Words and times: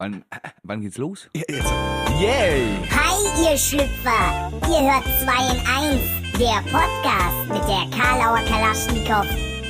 Wann, 0.00 0.22
wann 0.62 0.80
geht's 0.80 0.96
los? 0.96 1.28
Yay! 1.34 2.78
Hi, 2.88 3.16
ihr 3.42 3.58
Schlüpfer! 3.58 4.52
Ihr 4.68 4.92
hört 4.92 5.04
2 5.04 5.50
in 5.50 5.60
1, 5.66 6.00
der 6.38 6.62
Podcast 6.70 7.48
mit 7.48 7.64
der 7.66 7.88
Karlauer 7.90 8.44
Kalaschnikow 8.46 9.26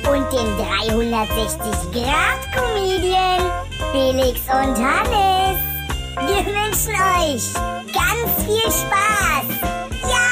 und 0.07 0.31
dem 0.31 0.55
360-Grad-Comedian 0.55 3.41
Felix 3.91 4.41
und 4.41 4.77
Hannes. 4.77 5.57
Wir 6.15 6.45
wünschen 6.45 6.93
euch 6.93 7.53
ganz 7.91 8.29
viel 8.45 8.69
Spaß! 8.69 9.47
Ja! 10.03 10.29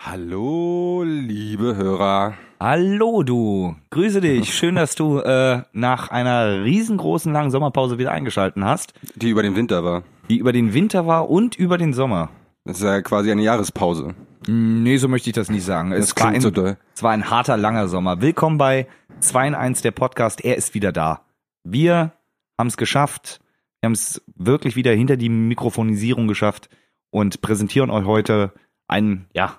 Hallo, 0.00 1.02
liebe 1.04 1.76
Hörer. 1.76 2.38
Hallo 2.66 3.24
du, 3.24 3.74
grüße 3.90 4.20
dich. 4.20 4.54
Schön, 4.56 4.76
dass 4.76 4.94
du 4.94 5.18
äh, 5.18 5.62
nach 5.72 6.12
einer 6.12 6.62
riesengroßen 6.62 7.32
langen 7.32 7.50
Sommerpause 7.50 7.98
wieder 7.98 8.12
eingeschalten 8.12 8.64
hast, 8.64 8.94
Die 9.16 9.30
über 9.30 9.42
den 9.42 9.56
Winter 9.56 9.82
war. 9.82 10.04
die 10.30 10.36
über 10.38 10.52
den 10.52 10.72
Winter 10.72 11.04
war 11.08 11.28
und 11.28 11.56
über 11.56 11.76
den 11.76 11.92
Sommer. 11.92 12.30
Das 12.64 12.76
ist 12.78 12.84
ja 12.84 13.02
quasi 13.02 13.32
eine 13.32 13.42
Jahrespause. 13.42 14.14
Mm, 14.46 14.84
Nee, 14.84 14.96
so 14.98 15.08
möchte 15.08 15.28
ich 15.28 15.34
das 15.34 15.50
nicht 15.50 15.64
sagen. 15.64 15.90
Das 15.90 16.04
Es 16.12 16.16
war, 16.16 16.28
ein, 16.28 16.40
so 16.40 16.52
doll. 16.52 16.76
es 16.94 17.02
war 17.02 17.10
ein 17.10 17.28
harter, 17.30 17.56
langer 17.56 17.88
Sommer. 17.88 18.20
Willkommen 18.20 18.58
bei 18.58 18.86
2 19.18 19.48
in 19.48 19.54
1, 19.56 19.82
der 19.82 19.90
Podcast. 19.90 20.44
Er 20.44 20.56
ist 20.56 20.72
wieder 20.72 20.92
da. 20.92 21.22
Wir 21.64 22.12
haben 22.60 22.68
es 22.68 22.76
geschafft. 22.76 23.40
Wir 23.80 23.86
haben 23.88 23.94
es 23.94 24.22
wirklich 24.36 24.76
wieder 24.76 24.92
hinter 24.92 25.16
die 25.16 25.30
Mikrofonisierung 25.30 26.28
geschafft 26.28 26.68
und 27.10 27.40
präsentieren 27.42 27.90
euch 27.90 28.04
heute 28.04 28.52
einen, 28.86 29.26
ja, 29.34 29.56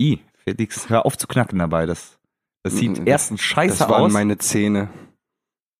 I, 0.00 0.20
Felix, 0.48 0.88
hör 0.88 1.06
auf 1.06 1.16
zu 1.18 1.26
knacken 1.26 1.58
dabei. 1.58 1.86
Das, 1.86 2.18
das 2.62 2.74
sieht 2.76 3.00
Mm, 3.00 3.06
erstens 3.06 3.40
scheiße 3.42 3.78
Das 3.78 3.88
waren 3.88 4.04
aus. 4.04 4.12
meine 4.12 4.38
Zähne. 4.38 4.88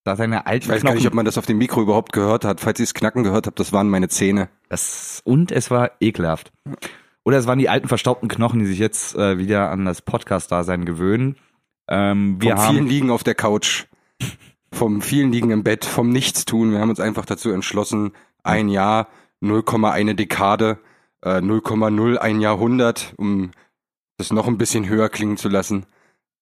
da 0.05 0.17
seine 0.17 0.47
alten 0.47 0.65
Ich 0.65 0.69
weiß 0.69 0.83
gar 0.83 0.91
Knochen. 0.93 0.97
nicht, 0.99 1.07
ob 1.07 1.15
man 1.15 1.25
das 1.25 1.39
auf 1.39 1.47
dem 1.47 1.59
Mikro 1.59 1.83
überhaupt 1.83 2.13
gehört 2.13 2.45
hat. 2.45 2.61
Falls 2.61 2.79
ihr 2.81 2.85
es 2.85 2.95
knacken 2.95 3.23
gehört 3.25 3.47
habt, 3.47 3.59
das 3.61 3.73
waren 3.73 3.89
meine 3.89 4.09
Zähne. 4.09 4.49
Das, 4.69 5.21
und 5.25 5.51
es 5.53 5.71
war 5.71 5.91
ekelhaft. 6.01 6.53
Oder 7.25 7.39
es 7.39 7.47
waren 7.47 7.59
die 7.59 7.69
alten 7.69 7.89
verstaubten 7.89 8.29
Knochen, 8.29 8.61
die 8.61 8.67
sich 8.67 8.79
jetzt 8.79 9.17
äh, 9.17 9.39
wieder 9.39 9.71
an 9.71 9.85
das 9.85 10.03
Podcast-Dasein 10.03 10.85
gewöhnen. 10.85 11.37
Ähm, 11.89 12.41
wir 12.41 12.57
Vom 12.57 12.67
vielen 12.67 12.79
haben, 12.85 12.87
Liegen 12.89 13.11
auf 13.11 13.25
der 13.25 13.35
Couch. 13.35 13.87
Vom 14.73 15.01
vielen 15.03 15.33
Liegen 15.33 15.51
im 15.51 15.63
Bett, 15.65 15.85
vom 15.85 16.09
Nichtstun. 16.11 16.71
Wir 16.73 16.81
haben 16.81 16.91
uns 16.91 17.01
einfach 17.01 17.25
dazu 17.25 17.51
entschlossen, 17.51 18.13
ein 18.43 18.69
Jahr, 18.69 19.09
0,1 19.43 20.15
Dekade, 20.15 20.79
äh, 21.23 21.41
0,01 21.41 22.41
Jahrhundert, 22.41 23.15
um 23.17 23.51
das 24.17 24.33
noch 24.33 24.47
ein 24.47 24.59
bisschen 24.59 24.89
höher 24.89 25.09
klingen 25.09 25.37
zu 25.37 25.49
lassen, 25.49 25.87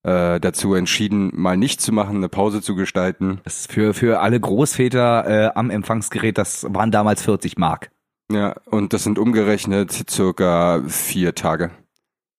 äh, 0.03 0.39
dazu 0.39 0.75
entschieden, 0.75 1.31
mal 1.35 1.57
nichts 1.57 1.85
zu 1.85 1.93
machen, 1.93 2.17
eine 2.17 2.29
Pause 2.29 2.61
zu 2.61 2.75
gestalten. 2.75 3.41
das 3.45 3.61
ist 3.61 3.73
für, 3.73 3.95
für 3.95 4.21
alle 4.21 4.39
Großväter 4.39 5.27
äh, 5.27 5.51
am 5.55 5.71
Empfangsgerät, 5.71 6.39
das 6.39 6.67
waren 6.69 6.91
damals 6.91 7.23
40 7.23 7.57
Mark. 7.57 7.91
Ja, 8.31 8.55
und 8.67 8.93
das 8.93 9.05
sind 9.05 9.19
umgerechnet 9.19 9.93
circa 10.09 10.83
vier 10.89 11.35
Tage. 11.35 11.71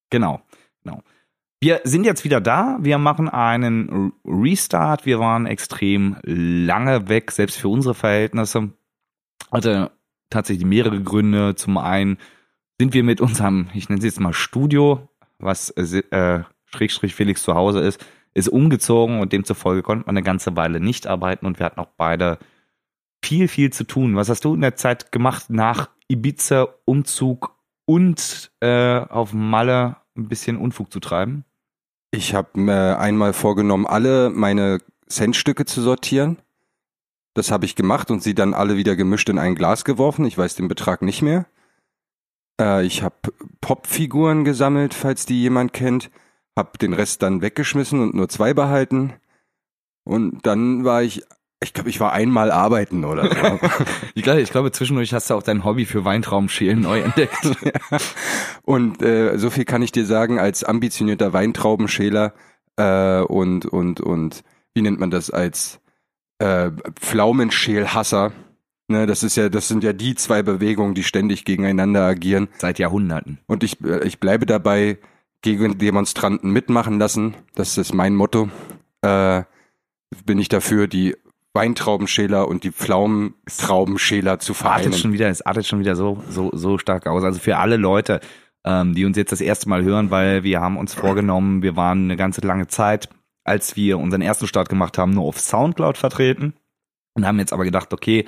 Genau, 0.09 0.41
genau. 0.83 1.01
Wir 1.61 1.81
sind 1.83 2.05
jetzt 2.05 2.23
wieder 2.23 2.41
da. 2.41 2.77
Wir 2.81 2.97
machen 2.97 3.29
einen 3.29 4.13
Restart. 4.25 5.05
Wir 5.05 5.19
waren 5.19 5.45
extrem 5.45 6.17
lange 6.23 7.07
weg, 7.07 7.31
selbst 7.31 7.57
für 7.57 7.69
unsere 7.69 7.95
Verhältnisse. 7.95 8.71
Hatte 9.51 9.91
tatsächlich 10.29 10.65
mehrere 10.65 11.01
Gründe. 11.01 11.55
Zum 11.55 11.77
einen 11.77 12.17
sind 12.79 12.93
wir 12.93 13.03
mit 13.03 13.21
unserem, 13.21 13.67
ich 13.73 13.89
nenne 13.89 13.99
es 13.99 14.05
jetzt 14.05 14.19
mal 14.19 14.33
Studio, 14.33 15.07
was 15.39 15.69
äh, 15.71 16.43
Schrägstrich 16.65 17.15
Felix 17.15 17.43
zu 17.43 17.55
Hause 17.55 17.81
ist, 17.81 18.03
ist 18.33 18.49
umgezogen 18.49 19.19
und 19.19 19.33
demzufolge 19.33 19.81
konnte 19.81 20.05
man 20.05 20.17
eine 20.17 20.23
ganze 20.23 20.55
Weile 20.55 20.79
nicht 20.79 21.07
arbeiten 21.07 21.45
und 21.45 21.59
wir 21.59 21.65
hatten 21.65 21.79
auch 21.79 21.91
beide 21.97 22.37
viel, 23.23 23.47
viel 23.47 23.71
zu 23.71 23.85
tun. 23.85 24.15
Was 24.15 24.29
hast 24.29 24.45
du 24.45 24.53
in 24.53 24.61
der 24.61 24.75
Zeit 24.75 25.11
gemacht 25.11 25.49
nach 25.49 25.89
Ibiza, 26.07 26.67
Umzug 26.85 27.55
und 27.85 28.51
äh, 28.59 28.99
auf 28.99 29.33
Malle 29.33 29.97
ein 30.15 30.27
bisschen 30.27 30.57
Unfug 30.57 30.91
zu 30.91 30.99
treiben? 30.99 31.45
Ich 32.11 32.33
habe 32.33 32.59
mir 32.59 32.99
einmal 32.99 33.33
vorgenommen, 33.33 33.87
alle 33.87 34.29
meine 34.29 34.79
Centstücke 35.07 35.65
zu 35.65 35.81
sortieren. 35.81 36.37
Das 37.33 37.51
habe 37.51 37.65
ich 37.65 37.75
gemacht 37.75 38.11
und 38.11 38.23
sie 38.23 38.33
dann 38.33 38.53
alle 38.53 38.77
wieder 38.77 38.95
gemischt 38.95 39.29
in 39.29 39.39
ein 39.39 39.55
Glas 39.55 39.83
geworfen. 39.83 40.25
Ich 40.25 40.37
weiß 40.37 40.55
den 40.55 40.67
Betrag 40.67 41.01
nicht 41.01 41.21
mehr. 41.21 41.45
Äh, 42.59 42.85
ich 42.85 43.03
habe 43.03 43.15
Popfiguren 43.61 44.43
gesammelt, 44.43 44.93
falls 44.93 45.25
die 45.25 45.41
jemand 45.41 45.73
kennt. 45.73 46.09
Hab 46.55 46.79
den 46.79 46.93
Rest 46.93 47.21
dann 47.21 47.41
weggeschmissen 47.41 47.99
und 47.99 48.13
nur 48.13 48.29
zwei 48.29 48.53
behalten. 48.53 49.13
Und 50.05 50.45
dann 50.45 50.85
war 50.85 51.03
ich, 51.03 51.23
ich 51.61 51.73
glaube, 51.73 51.89
ich 51.89 51.99
war 51.99 52.13
einmal 52.13 52.51
arbeiten 52.51 53.03
oder 53.03 53.27
so. 53.29 53.59
Ich 54.17 54.23
glaube, 54.23 54.41
ich 54.41 54.51
glaube, 54.51 54.71
zwischendurch 54.71 55.13
hast 55.13 55.29
du 55.29 55.33
auch 55.33 55.43
dein 55.43 55.65
Hobby 55.65 55.85
für 55.85 56.05
Weintraubenschälen 56.05 56.79
neu 56.79 57.01
entdeckt. 57.01 57.51
Und 58.63 59.01
äh, 59.01 59.37
so 59.37 59.49
viel 59.49 59.65
kann 59.65 59.81
ich 59.81 59.91
dir 59.91 60.05
sagen, 60.05 60.39
als 60.39 60.63
ambitionierter 60.63 61.33
Weintraubenschäler 61.33 62.33
äh, 62.77 63.21
und, 63.21 63.65
und, 63.65 64.01
und 64.01 64.43
wie 64.73 64.81
nennt 64.81 64.99
man 64.99 65.11
das, 65.11 65.29
als 65.29 65.79
äh, 66.39 66.71
Pflaumenschälhasser. 66.99 68.31
Ne, 68.87 69.07
das 69.07 69.23
ist 69.23 69.35
ja, 69.35 69.49
das 69.49 69.67
sind 69.67 69.83
ja 69.83 69.93
die 69.93 70.13
zwei 70.15 70.43
Bewegungen, 70.43 70.93
die 70.93 71.03
ständig 71.03 71.43
gegeneinander 71.43 72.03
agieren. 72.03 72.49
Seit 72.57 72.77
Jahrhunderten. 72.77 73.39
Und 73.47 73.63
ich, 73.63 73.83
äh, 73.83 74.05
ich 74.05 74.19
bleibe 74.19 74.45
dabei, 74.45 74.99
gegen 75.41 75.77
Demonstranten 75.77 76.51
mitmachen 76.51 76.97
lassen. 76.97 77.35
Das 77.53 77.77
ist 77.77 77.93
mein 77.93 78.15
Motto. 78.15 78.49
Äh, 79.01 79.43
bin 80.25 80.39
ich 80.39 80.49
dafür, 80.49 80.87
die 80.87 81.15
Weintraubenschäler 81.53 82.47
und 82.47 82.63
die 82.63 82.71
Pflaumentraubenschäler 82.71 84.39
zu 84.39 84.53
artet 84.53 84.61
vereinen. 84.61 84.93
schon 84.93 85.13
wieder, 85.13 85.29
es 85.29 85.43
artet 85.43 85.67
schon 85.67 85.79
wieder 85.79 85.95
so, 85.95 86.21
so, 86.29 86.49
so 86.53 86.77
stark 86.79 87.05
aus. 87.05 87.23
Also 87.23 87.39
für 87.39 87.57
alle 87.57 87.77
Leute, 87.77 88.21
ähm, 88.65 88.95
die 88.95 89.05
uns 89.05 89.17
jetzt 89.17 89.31
das 89.31 89.39
erste 89.39 89.69
Mal 89.69 89.83
hören, 89.83 90.09
weil 90.09 90.43
wir 90.43 90.61
haben 90.61 90.77
uns 90.77 90.95
vorgenommen, 90.95 91.61
wir 91.61 91.75
waren 91.75 92.05
eine 92.05 92.17
ganze 92.17 92.41
lange 92.41 92.67
Zeit, 92.67 93.09
als 93.43 93.75
wir 93.75 93.99
unseren 93.99 94.21
ersten 94.21 94.47
Start 94.47 94.67
gemacht 94.67 94.97
haben, 94.97 95.11
nur 95.11 95.25
auf 95.25 95.39
Soundcloud 95.39 95.97
vertreten 95.97 96.55
und 97.13 97.25
haben 97.25 97.37
jetzt 97.37 97.53
aber 97.53 97.63
gedacht, 97.63 97.93
okay, 97.93 98.25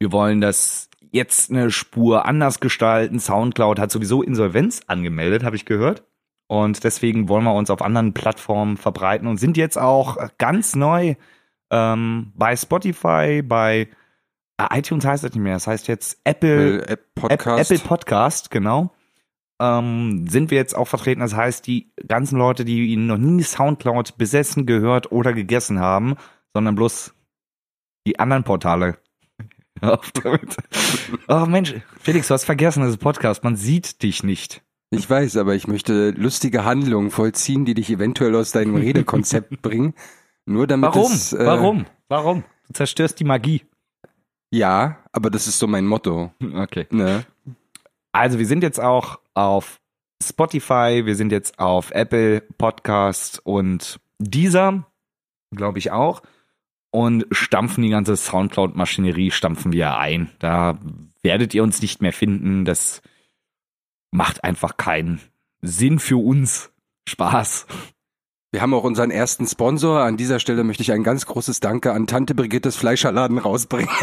wir 0.00 0.12
wollen 0.12 0.40
das 0.40 0.88
jetzt 1.12 1.50
eine 1.50 1.70
Spur 1.70 2.24
anders 2.24 2.58
gestalten. 2.58 3.20
Soundcloud 3.20 3.78
hat 3.78 3.90
sowieso 3.90 4.22
Insolvenz 4.22 4.80
angemeldet, 4.86 5.44
habe 5.44 5.56
ich 5.56 5.66
gehört. 5.66 6.04
Und 6.48 6.82
deswegen 6.82 7.28
wollen 7.28 7.44
wir 7.44 7.54
uns 7.54 7.70
auf 7.70 7.82
anderen 7.82 8.12
Plattformen 8.12 8.76
verbreiten 8.76 9.28
und 9.28 9.36
sind 9.36 9.56
jetzt 9.56 9.78
auch 9.78 10.16
ganz 10.38 10.74
neu 10.74 11.14
ähm, 11.70 12.32
bei 12.34 12.56
Spotify, 12.56 13.42
bei 13.42 13.88
äh, 14.58 14.78
iTunes 14.78 15.04
heißt 15.04 15.22
das 15.22 15.32
nicht 15.32 15.42
mehr, 15.42 15.54
das 15.54 15.68
heißt 15.68 15.86
jetzt 15.86 16.20
Apple, 16.24 16.82
Apple 16.82 16.88
App 16.88 16.90
App, 16.90 17.14
Podcast. 17.14 17.70
Apple 17.70 17.86
Podcast, 17.86 18.50
genau. 18.50 18.92
Ähm, 19.60 20.26
sind 20.26 20.50
wir 20.50 20.58
jetzt 20.58 20.74
auch 20.74 20.88
vertreten. 20.88 21.20
Das 21.20 21.36
heißt, 21.36 21.66
die 21.66 21.92
ganzen 22.08 22.38
Leute, 22.38 22.64
die 22.64 22.96
noch 22.96 23.18
nie 23.18 23.42
Soundcloud 23.42 24.16
besessen, 24.16 24.66
gehört 24.66 25.12
oder 25.12 25.32
gegessen 25.34 25.78
haben, 25.78 26.16
sondern 26.54 26.74
bloß 26.74 27.14
die 28.06 28.18
anderen 28.18 28.42
Portale. 28.42 28.98
Auf 29.80 30.10
damit. 30.12 30.56
oh 31.28 31.46
Mensch, 31.46 31.74
Felix, 32.00 32.28
du 32.28 32.34
hast 32.34 32.44
vergessen, 32.44 32.82
das 32.82 32.90
ist 32.90 32.98
Podcast. 32.98 33.44
Man 33.44 33.56
sieht 33.56 34.02
dich 34.02 34.22
nicht. 34.22 34.62
Ich 34.90 35.08
weiß, 35.08 35.36
aber 35.36 35.54
ich 35.54 35.68
möchte 35.68 36.10
lustige 36.10 36.64
Handlungen 36.64 37.10
vollziehen, 37.10 37.64
die 37.64 37.74
dich 37.74 37.90
eventuell 37.90 38.34
aus 38.34 38.52
deinem 38.52 38.74
Redekonzept 38.74 39.62
bringen. 39.62 39.94
Nur 40.46 40.66
damit 40.66 40.94
Warum? 40.94 41.12
es, 41.12 41.32
äh, 41.32 41.46
Warum? 41.46 41.86
Warum? 42.08 42.44
Du 42.66 42.72
zerstörst 42.74 43.20
die 43.20 43.24
Magie. 43.24 43.62
Ja, 44.50 44.98
aber 45.12 45.30
das 45.30 45.46
ist 45.46 45.60
so 45.60 45.68
mein 45.68 45.86
Motto. 45.86 46.32
Okay. 46.42 46.86
Ne? 46.90 47.24
Also 48.10 48.40
wir 48.40 48.46
sind 48.46 48.64
jetzt 48.64 48.80
auch 48.80 49.20
auf 49.34 49.80
Spotify, 50.22 51.02
wir 51.04 51.14
sind 51.14 51.30
jetzt 51.30 51.60
auf 51.60 51.92
Apple 51.92 52.40
Podcast 52.58 53.40
und 53.44 54.00
dieser, 54.18 54.86
glaube 55.54 55.78
ich 55.78 55.92
auch, 55.92 56.22
und 56.90 57.26
stampfen 57.30 57.82
die 57.82 57.90
ganze 57.90 58.16
Soundcloud-Maschinerie, 58.16 59.30
stampfen 59.30 59.72
wir 59.72 59.96
ein. 59.96 60.30
Da 60.38 60.78
werdet 61.22 61.54
ihr 61.54 61.62
uns 61.62 61.80
nicht 61.82 62.02
mehr 62.02 62.12
finden. 62.12 62.64
Das 62.64 63.02
macht 64.10 64.42
einfach 64.44 64.76
keinen 64.76 65.20
Sinn 65.62 65.98
für 65.98 66.16
uns. 66.16 66.70
Spaß. 67.08 67.66
Wir 68.52 68.60
haben 68.62 68.74
auch 68.74 68.82
unseren 68.82 69.12
ersten 69.12 69.46
Sponsor. 69.46 70.00
An 70.02 70.16
dieser 70.16 70.40
Stelle 70.40 70.64
möchte 70.64 70.82
ich 70.82 70.90
ein 70.90 71.04
ganz 71.04 71.24
großes 71.26 71.60
Danke 71.60 71.92
an 71.92 72.08
Tante 72.08 72.34
Brigittes 72.34 72.74
Fleischerladen 72.76 73.38
rausbringen. 73.38 73.88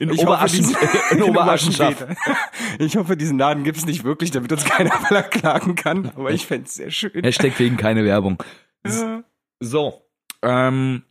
In 0.00 0.10
Ich 0.10 0.18
hoffe, 0.18 0.22
Oberaschen, 0.22 0.58
diesen- 0.58 0.76
in 1.12 1.22
Oberaschenschaft. 1.30 2.04
Ich 2.80 2.96
hoffe, 2.96 3.16
diesen 3.16 3.38
Laden 3.38 3.62
gibt's 3.64 3.86
nicht 3.86 4.02
wirklich, 4.04 4.32
damit 4.32 4.50
uns 4.52 4.64
keiner 4.64 4.90
verklagen 5.06 5.76
kann. 5.76 6.10
Aber 6.16 6.30
ich 6.32 6.46
fänd's 6.46 6.74
sehr 6.74 6.90
schön. 6.90 7.22
Hashtag 7.22 7.58
wegen 7.60 7.76
keine 7.76 8.04
Werbung. 8.04 8.42
So, 9.60 10.02
ähm, 10.46 11.02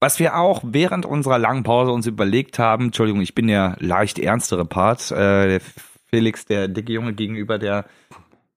was 0.00 0.18
wir 0.18 0.36
auch 0.36 0.62
während 0.64 1.06
unserer 1.06 1.38
langen 1.38 1.64
Pause 1.64 1.92
uns 1.92 2.06
überlegt 2.06 2.58
haben, 2.58 2.86
Entschuldigung, 2.86 3.20
ich 3.20 3.34
bin 3.34 3.48
der 3.48 3.76
leicht 3.80 4.18
ernstere 4.18 4.64
Part, 4.64 5.10
äh, 5.10 5.48
der 5.48 5.60
Felix, 6.06 6.46
der 6.46 6.68
dicke 6.68 6.92
Junge 6.92 7.14
gegenüber 7.14 7.58
der 7.58 7.84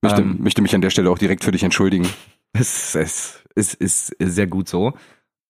Möchte, 0.01 0.21
Ähm. 0.21 0.37
möchte 0.39 0.61
mich 0.61 0.73
an 0.73 0.81
der 0.81 0.89
Stelle 0.89 1.11
auch 1.11 1.19
direkt 1.19 1.43
für 1.43 1.51
dich 1.51 1.63
entschuldigen. 1.63 2.07
Es, 2.53 2.95
es, 2.95 3.43
es 3.55 3.73
ist 3.73 4.15
sehr 4.19 4.47
gut 4.47 4.67
so. 4.67 4.93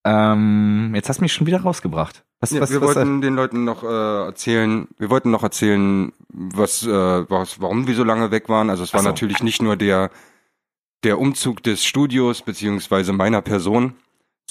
Ähm, 0.04 0.92
jetzt 0.94 1.10
hast 1.10 1.18
du 1.18 1.24
mich 1.24 1.34
schon 1.34 1.48
wieder 1.48 1.62
rausgebracht. 1.62 2.24
Was, 2.40 2.52
Ja, 2.52 2.62
was, 2.62 2.72
wir 2.72 2.82
was, 2.82 2.96
wollten 2.96 3.22
den 3.22 3.36
Leuten 3.36 3.64
noch 3.64 3.84
äh, 3.84 4.26
erzählen, 4.26 4.88
wir 4.98 5.10
wollten 5.10 5.32
noch 5.32 5.42
erzählen, 5.42 6.12
was, 6.30 6.86
äh, 6.86 6.90
was, 6.90 7.60
warum 7.62 7.88
wir 7.88 7.96
so 7.96 8.04
lange 8.04 8.30
weg 8.30 8.50
waren. 8.50 8.70
Also 8.70 8.84
es 8.84 8.94
war 8.94 9.02
so. 9.02 9.08
natürlich 9.08 9.42
nicht 9.42 9.62
nur 9.62 9.78
der, 9.78 10.12
der 11.04 11.18
Umzug 11.18 11.64
des 11.64 11.84
Studios 11.84 12.42
beziehungsweise 12.42 13.14
meiner 13.14 13.42
Person, 13.42 13.94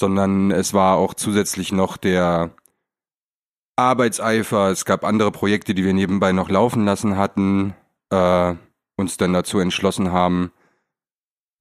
sondern 0.00 0.50
es 0.50 0.74
war 0.74 0.96
auch 0.96 1.14
zusätzlich 1.14 1.70
noch 1.70 1.96
der 1.96 2.50
Arbeitseifer. 3.76 4.70
Es 4.70 4.84
gab 4.84 5.04
andere 5.04 5.30
Projekte, 5.30 5.74
die 5.74 5.84
wir 5.84 5.94
nebenbei 5.94 6.32
noch 6.32 6.50
laufen 6.50 6.84
lassen 6.84 7.16
hatten, 7.16 7.74
äh, 8.10 8.54
uns 8.96 9.16
dann 9.16 9.32
dazu 9.32 9.58
entschlossen 9.60 10.10
haben, 10.12 10.50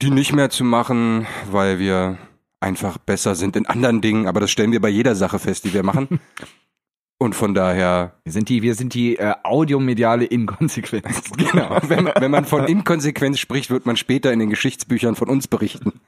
die 0.02 0.10
nicht 0.10 0.34
mehr 0.34 0.50
zu 0.50 0.64
machen, 0.64 1.28
weil 1.52 1.80
wir 1.80 2.18
einfach 2.60 2.98
besser 2.98 3.36
sind 3.36 3.56
in 3.56 3.66
anderen 3.66 4.02
Dingen. 4.02 4.28
Aber 4.28 4.40
das 4.40 4.52
stellen 4.52 4.72
wir 4.72 4.82
bei 4.82 4.90
jeder 4.90 5.16
Sache 5.16 5.40
fest, 5.40 5.66
die 5.66 5.74
wir 5.74 5.84
machen. 5.84 6.20
Und 7.22 7.36
von 7.36 7.54
daher, 7.54 8.14
wir 8.24 8.32
sind 8.32 8.48
die, 8.48 8.62
wir 8.62 8.76
sind 8.76 8.94
die 8.94 9.18
äh, 9.18 9.34
audiomediale 9.44 10.24
Inkonsequenz. 10.24 11.32
genau, 11.52 11.78
wenn 11.88 12.06
wenn 12.06 12.32
man 12.32 12.46
von 12.46 12.66
Inkonsequenz 12.66 13.40
spricht, 13.40 13.70
wird 13.70 13.86
man 13.86 13.98
später 13.98 14.32
in 14.32 14.40
den 14.40 14.50
Geschichtsbüchern 14.50 15.16
von 15.18 15.28
uns 15.28 15.50
berichten. 15.50 16.00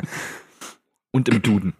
Und 1.11 1.27
im 1.27 1.41
Duden. 1.41 1.73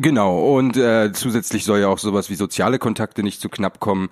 Genau, 0.00 0.56
und 0.56 0.76
äh, 0.76 1.12
zusätzlich 1.12 1.64
soll 1.64 1.80
ja 1.80 1.88
auch 1.88 1.98
sowas 1.98 2.30
wie 2.30 2.34
soziale 2.36 2.78
Kontakte 2.78 3.22
nicht 3.22 3.40
zu 3.40 3.48
knapp 3.48 3.80
kommen. 3.80 4.08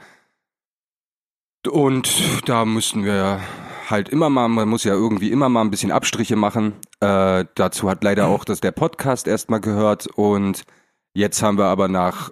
Und 1.70 2.48
da 2.48 2.64
müssen 2.64 3.04
wir 3.04 3.40
halt 3.88 4.08
immer 4.08 4.30
mal, 4.30 4.48
man 4.48 4.68
muss 4.68 4.84
ja 4.84 4.94
irgendwie 4.94 5.30
immer 5.30 5.48
mal 5.48 5.62
ein 5.62 5.70
bisschen 5.70 5.92
Abstriche 5.92 6.36
machen. 6.36 6.74
Äh, 7.00 7.44
dazu 7.54 7.88
hat 7.90 8.02
leider 8.04 8.26
auch 8.28 8.44
das 8.44 8.60
der 8.60 8.72
Podcast 8.72 9.26
erstmal 9.26 9.60
gehört 9.60 10.06
und 10.08 10.64
jetzt 11.14 11.42
haben 11.42 11.58
wir 11.58 11.66
aber 11.66 11.88
nach 11.88 12.30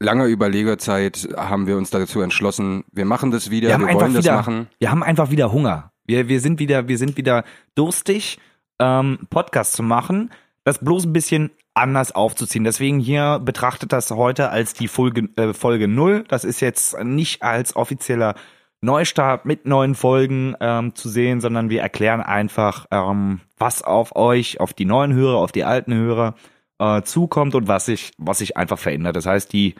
langer 0.00 0.26
Überlegerzeit 0.26 1.28
haben 1.36 1.66
wir 1.66 1.76
uns 1.76 1.90
dazu 1.90 2.20
entschlossen, 2.20 2.84
wir 2.92 3.04
machen 3.04 3.30
das 3.32 3.50
wieder, 3.50 3.68
Wir 3.68 3.74
haben 3.74 3.86
wir, 3.86 3.94
wollen 3.94 4.14
das 4.14 4.24
wieder- 4.24 4.36
machen. 4.36 4.68
Wir 4.78 4.90
haben 4.90 5.02
einfach 5.02 5.30
wieder 5.30 5.52
Hunger. 5.52 5.92
Wir, 6.04 6.28
wir 6.28 6.40
sind 6.40 6.58
wieder, 6.60 6.88
wir 6.88 6.98
sind 6.98 7.16
wieder 7.16 7.44
durstig, 7.74 8.38
ähm, 8.78 9.26
Podcast 9.28 9.72
zu 9.74 9.82
machen. 9.82 10.30
Das 10.64 10.78
bloß 10.78 11.06
ein 11.06 11.12
bisschen 11.12 11.50
anders 11.78 12.12
aufzuziehen. 12.12 12.64
Deswegen 12.64 12.98
hier 12.98 13.38
betrachtet 13.38 13.92
das 13.92 14.10
heute 14.10 14.50
als 14.50 14.74
die 14.74 14.88
Folge, 14.88 15.28
äh, 15.36 15.54
Folge 15.54 15.88
0. 15.88 16.24
Das 16.28 16.44
ist 16.44 16.60
jetzt 16.60 17.02
nicht 17.02 17.42
als 17.42 17.76
offizieller 17.76 18.34
Neustart 18.80 19.44
mit 19.44 19.66
neuen 19.66 19.94
Folgen 19.94 20.54
ähm, 20.60 20.94
zu 20.94 21.08
sehen, 21.08 21.40
sondern 21.40 21.70
wir 21.70 21.80
erklären 21.80 22.20
einfach, 22.20 22.86
ähm, 22.90 23.40
was 23.56 23.82
auf 23.82 24.14
euch, 24.14 24.60
auf 24.60 24.72
die 24.72 24.84
neuen 24.84 25.12
Hörer, 25.12 25.38
auf 25.38 25.52
die 25.52 25.64
alten 25.64 25.94
Hörer 25.94 26.34
äh, 26.78 27.02
zukommt 27.02 27.54
und 27.54 27.66
was 27.66 27.86
sich, 27.86 28.12
was 28.18 28.38
sich 28.38 28.56
einfach 28.56 28.78
verändert. 28.78 29.16
Das 29.16 29.26
heißt, 29.26 29.52
die, 29.52 29.74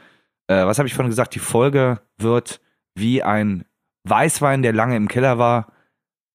äh, 0.48 0.64
was 0.64 0.78
habe 0.78 0.88
ich 0.88 0.94
vorhin 0.94 1.10
gesagt, 1.10 1.34
die 1.34 1.40
Folge 1.40 2.00
wird 2.16 2.60
wie 2.94 3.22
ein 3.22 3.64
Weißwein, 4.04 4.62
der 4.62 4.72
lange 4.72 4.96
im 4.96 5.08
Keller 5.08 5.38
war, 5.38 5.72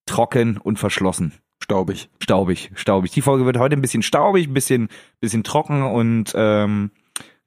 trocken 0.05 0.57
und 0.57 0.79
verschlossen. 0.79 1.33
Staubig. 1.63 2.09
Staubig, 2.21 2.71
staubig. 2.75 3.11
Die 3.11 3.21
Folge 3.21 3.45
wird 3.45 3.57
heute 3.57 3.77
ein 3.77 3.81
bisschen 3.81 4.03
staubig, 4.03 4.47
ein 4.47 4.53
bisschen, 4.53 4.89
bisschen 5.21 5.43
trocken 5.45 5.81
und 5.83 6.33
ähm, 6.35 6.91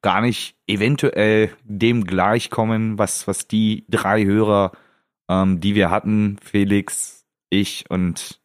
gar 0.00 0.22
nicht 0.22 0.56
eventuell 0.66 1.50
dem 1.64 2.04
gleichkommen, 2.04 2.98
was, 2.98 3.28
was 3.28 3.46
die 3.46 3.84
drei 3.90 4.24
Hörer, 4.24 4.72
ähm, 5.28 5.60
die 5.60 5.74
wir 5.74 5.90
hatten, 5.90 6.38
Felix, 6.42 7.26
ich 7.50 7.84
und 7.90 8.40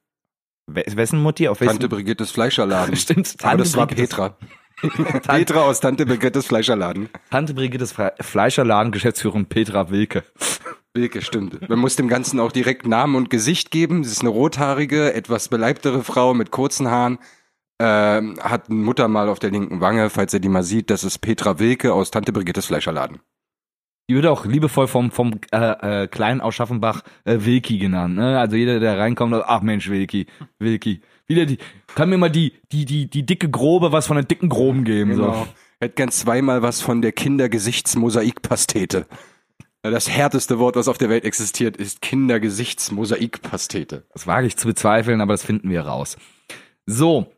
we- 0.68 0.84
wessen 0.94 1.22
Mutti? 1.22 1.48
Auf 1.48 1.62
wessen? 1.62 1.72
Tante 1.72 1.88
Brigittes 1.88 2.32
Fleischerladen. 2.32 2.96
Stimmt, 2.98 3.36
Aber 3.42 3.58
das 3.60 3.78
war 3.78 3.88
Petra. 3.88 4.36
Petra 4.82 5.62
aus 5.62 5.80
Tante 5.80 6.06
Brigittes 6.06 6.48
Fleischerladen. 6.48 7.08
Tante 7.30 7.54
Brigittes 7.54 7.94
Fle 7.94 8.14
Fleischerladen, 8.20 8.92
Geschäftsführerin 8.92 9.46
Petra 9.46 9.90
Wilke. 9.90 10.24
Wilke, 10.94 11.22
stimmt. 11.22 11.70
Man 11.70 11.80
muss 11.80 11.96
dem 11.96 12.10
Ganzen 12.10 12.40
auch 12.40 12.52
direkt 12.52 12.86
Namen 12.86 13.16
und 13.16 13.30
Gesicht 13.30 13.72
geben. 13.72 14.04
Sie 14.04 14.12
ist 14.12 14.22
eine 14.22 14.30
rothaarige, 14.30 15.14
etwas 15.14 15.48
beleibtere 15.48 16.04
Frau 16.04 16.34
mit 16.34 16.52
kurzen 16.52 16.90
Haaren. 16.90 17.20
Ähm, 17.80 18.38
hat 18.42 18.70
ein 18.70 18.84
Muttermal 18.84 19.30
auf 19.30 19.40
der 19.40 19.52
linken 19.52 19.80
Wange, 19.80 20.10
falls 20.10 20.34
ihr 20.34 20.40
die 20.40 20.50
mal 20.50 20.64
sieht. 20.64 20.90
Das 20.90 21.04
ist 21.04 21.20
Petra 21.20 21.60
Wilke 21.60 21.94
aus 21.94 22.12
Tante 22.12 22.34
Brigittes 22.34 22.66
Fleischerladen. 22.66 23.20
Die 24.10 24.16
wird 24.16 24.26
auch 24.26 24.46
liebevoll 24.46 24.88
vom, 24.88 25.10
vom 25.10 25.40
äh, 25.54 26.04
äh, 26.04 26.08
kleinen 26.08 26.42
aus 26.42 26.56
Schaffenbach 26.56 27.04
äh, 27.24 27.38
Wilki 27.40 27.78
genannt. 27.78 28.16
Ne? 28.16 28.38
Also 28.38 28.58
jeder, 28.58 28.82
der 28.82 29.00
reinkommt, 29.00 29.34
sagt, 29.34 29.46
ach 29.48 29.62
Mensch, 29.62 29.90
Wilki, 29.90 30.28
Wilki. 30.60 31.02
Wieder 31.28 31.46
die, 31.46 31.60
kann 31.96 32.10
mir 32.10 32.18
mal 32.18 32.30
die, 32.30 32.54
die, 32.74 32.84
die, 32.84 33.10
die 33.10 33.26
dicke 33.26 33.50
Grobe 33.50 33.94
was 33.94 34.08
von 34.08 34.18
der 34.18 34.26
dicken 34.26 34.50
Groben 34.50 34.84
geben. 34.84 35.16
So. 35.16 35.48
Hätte 35.80 35.96
gern 35.96 36.12
zweimal 36.12 36.62
was 36.62 36.82
von 36.82 37.02
der 37.02 37.14
Kindergesichtsmosaikpastete. 37.14 39.08
Das 39.84 40.10
härteste 40.10 40.60
Wort, 40.60 40.76
was 40.76 40.88
auf 40.88 41.00
der 41.00 41.10
Welt 41.10 41.26
existiert, 41.26 41.76
ist 41.76 42.02
Kindergesichtsmosaikpastete. 42.02 44.06
Das 44.14 44.28
wage 44.28 44.46
ich 44.46 44.56
zu 44.56 44.68
bezweifeln, 44.68 45.22
aber 45.22 45.34
das 45.34 45.44
finden 45.44 45.72
wir 45.72 45.82
raus. 45.82 46.18
So, 46.86 47.32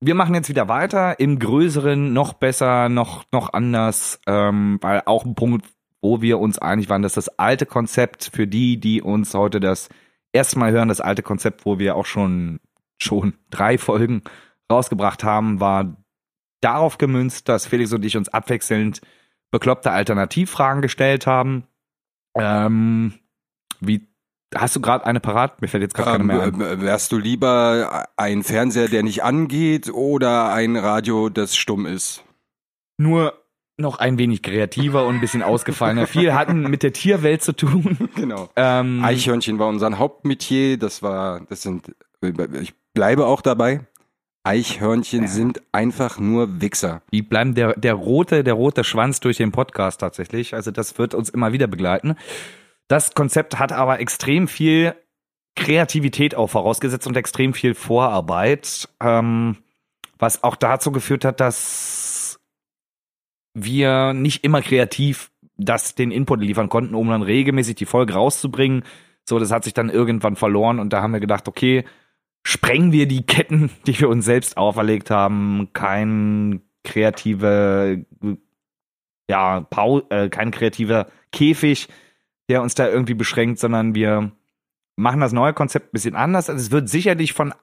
wir 0.00 0.14
machen 0.14 0.34
jetzt 0.34 0.50
wieder 0.50 0.68
weiter 0.68 1.18
im 1.20 1.38
Größeren, 1.38 2.12
noch 2.12 2.34
besser, 2.34 2.90
noch, 2.90 3.24
noch 3.32 3.54
anders, 3.54 4.20
ähm, 4.26 4.78
weil 4.82 5.02
auch 5.06 5.24
ein 5.24 5.34
Punkt, 5.34 5.66
wo 6.02 6.20
wir 6.20 6.38
uns 6.38 6.58
einig 6.58 6.90
waren, 6.90 7.02
dass 7.02 7.14
das 7.14 7.38
alte 7.38 7.64
Konzept 7.64 8.30
für 8.32 8.46
die, 8.46 8.78
die 8.78 9.00
uns 9.00 9.32
heute 9.32 9.58
das 9.58 9.88
erste 10.32 10.58
Mal 10.58 10.72
hören, 10.72 10.88
das 10.88 11.00
alte 11.00 11.22
Konzept, 11.22 11.64
wo 11.64 11.78
wir 11.78 11.96
auch 11.96 12.06
schon, 12.06 12.60
schon 12.98 13.34
drei 13.50 13.78
Folgen 13.78 14.22
rausgebracht 14.70 15.24
haben, 15.24 15.60
war 15.60 15.96
darauf 16.60 16.98
gemünzt, 16.98 17.48
dass 17.48 17.66
Felix 17.66 17.92
und 17.92 18.04
ich 18.04 18.16
uns 18.16 18.28
abwechselnd 18.28 19.00
bekloppte 19.50 19.90
Alternativfragen 19.90 20.82
gestellt 20.82 21.26
haben. 21.26 21.64
Ähm, 22.34 23.14
wie, 23.80 24.08
hast 24.54 24.76
du 24.76 24.80
gerade 24.80 25.06
eine 25.06 25.20
parat? 25.20 25.60
Mir 25.60 25.68
fällt 25.68 25.82
jetzt 25.82 25.94
gerade 25.94 26.12
keine 26.12 26.24
mehr 26.24 26.42
ein. 26.42 26.60
Ähm, 26.60 26.80
wärst 26.80 27.12
du 27.12 27.18
lieber 27.18 28.08
ein 28.16 28.42
Fernseher, 28.42 28.88
der 28.88 29.02
nicht 29.02 29.22
angeht 29.24 29.90
oder 29.92 30.52
ein 30.52 30.76
Radio, 30.76 31.28
das 31.28 31.56
stumm 31.56 31.86
ist? 31.86 32.24
nur 33.00 33.34
noch 33.76 33.98
ein 33.98 34.18
wenig 34.18 34.42
kreativer 34.42 35.06
und 35.06 35.16
ein 35.16 35.20
bisschen 35.20 35.42
ausgefallener. 35.42 36.06
Viel 36.06 36.34
hatten 36.34 36.62
mit 36.62 36.82
der 36.82 36.92
Tierwelt 36.92 37.42
zu 37.42 37.54
tun. 37.54 38.10
Genau. 38.14 38.50
Ähm, 38.54 39.02
Eichhörnchen 39.02 39.58
war 39.58 39.68
unser 39.68 39.98
Hauptmetier. 39.98 40.76
Das 40.76 41.02
war, 41.02 41.40
das 41.48 41.62
sind, 41.62 41.94
ich 42.60 42.74
bleibe 42.92 43.26
auch 43.26 43.40
dabei. 43.40 43.80
Eichhörnchen 44.42 45.26
sind 45.26 45.62
einfach 45.70 46.18
nur 46.18 46.60
Wichser. 46.60 47.02
die 47.12 47.22
bleiben 47.22 47.54
der, 47.54 47.74
der 47.74 47.94
rote, 47.94 48.42
der 48.42 48.54
rote 48.54 48.84
Schwanz 48.84 49.20
durch 49.20 49.36
den 49.36 49.52
Podcast 49.52 50.00
tatsächlich. 50.00 50.54
Also 50.54 50.70
das 50.70 50.98
wird 50.98 51.14
uns 51.14 51.28
immer 51.28 51.52
wieder 51.52 51.66
begleiten. 51.66 52.16
Das 52.88 53.14
Konzept 53.14 53.58
hat 53.58 53.72
aber 53.72 54.00
extrem 54.00 54.48
viel 54.48 54.94
Kreativität 55.56 56.34
auch 56.34 56.48
vorausgesetzt 56.48 57.06
und 57.06 57.16
extrem 57.16 57.52
viel 57.52 57.74
Vorarbeit, 57.74 58.88
ähm, 59.00 59.58
was 60.18 60.42
auch 60.42 60.56
dazu 60.56 60.90
geführt 60.90 61.24
hat, 61.24 61.40
dass 61.40 62.40
wir 63.54 64.12
nicht 64.14 64.44
immer 64.44 64.62
kreativ 64.62 65.30
das 65.56 65.94
den 65.94 66.10
Input 66.10 66.40
liefern 66.40 66.68
konnten, 66.70 66.94
um 66.94 67.08
dann 67.08 67.22
regelmäßig 67.22 67.74
die 67.74 67.86
Folge 67.86 68.14
rauszubringen. 68.14 68.84
So, 69.28 69.38
das 69.38 69.52
hat 69.52 69.64
sich 69.64 69.74
dann 69.74 69.90
irgendwann 69.90 70.36
verloren 70.36 70.78
und 70.78 70.92
da 70.92 71.02
haben 71.02 71.12
wir 71.12 71.20
gedacht, 71.20 71.46
okay, 71.46 71.84
sprengen 72.42 72.92
wir 72.92 73.06
die 73.06 73.24
Ketten, 73.24 73.70
die 73.86 73.98
wir 73.98 74.08
uns 74.08 74.24
selbst 74.24 74.56
auferlegt 74.56 75.10
haben. 75.10 75.68
Kein 75.72 76.62
kreative, 76.84 78.06
ja, 79.28 79.60
Pau 79.60 80.02
äh, 80.10 80.28
kein 80.28 80.50
kreativer 80.50 81.06
Käfig, 81.32 81.88
der 82.48 82.62
uns 82.62 82.74
da 82.74 82.88
irgendwie 82.88 83.14
beschränkt, 83.14 83.58
sondern 83.58 83.94
wir 83.94 84.32
machen 84.96 85.20
das 85.20 85.32
neue 85.32 85.54
Konzept 85.54 85.88
ein 85.88 85.92
bisschen 85.92 86.16
anders. 86.16 86.50
Also 86.50 86.60
es 86.60 86.70
wird 86.70 86.88
sicherlich 86.88 87.32
von 87.32 87.54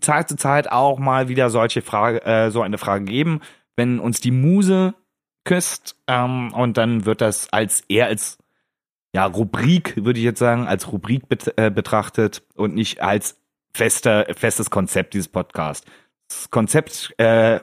Zeit 0.00 0.28
zu 0.28 0.36
Zeit 0.36 0.70
auch 0.70 0.98
mal 0.98 1.28
wieder 1.28 1.50
solche 1.50 1.82
Frage, 1.82 2.24
äh, 2.24 2.50
so 2.50 2.62
eine 2.62 2.78
Frage 2.78 3.04
geben, 3.04 3.40
wenn 3.76 4.00
uns 4.00 4.20
die 4.20 4.30
Muse 4.30 4.94
küsst 5.44 5.96
ähm, 6.06 6.52
und 6.52 6.76
dann 6.76 7.04
wird 7.04 7.20
das 7.20 7.52
als 7.52 7.82
eher 7.88 8.06
als 8.06 8.38
ja 9.14 9.26
Rubrik 9.26 9.96
würde 10.04 10.18
ich 10.18 10.24
jetzt 10.24 10.38
sagen 10.38 10.66
als 10.66 10.90
Rubrik 10.90 11.28
bet 11.28 11.52
äh, 11.58 11.70
betrachtet 11.70 12.42
und 12.54 12.74
nicht 12.74 13.02
als 13.02 13.43
fester 13.74 14.26
festes 14.34 14.70
Konzept 14.70 15.14
dieses 15.14 15.28
Podcast. 15.28 15.84
Das 16.28 16.50
Konzept 16.50 17.14
äh, 17.18 17.60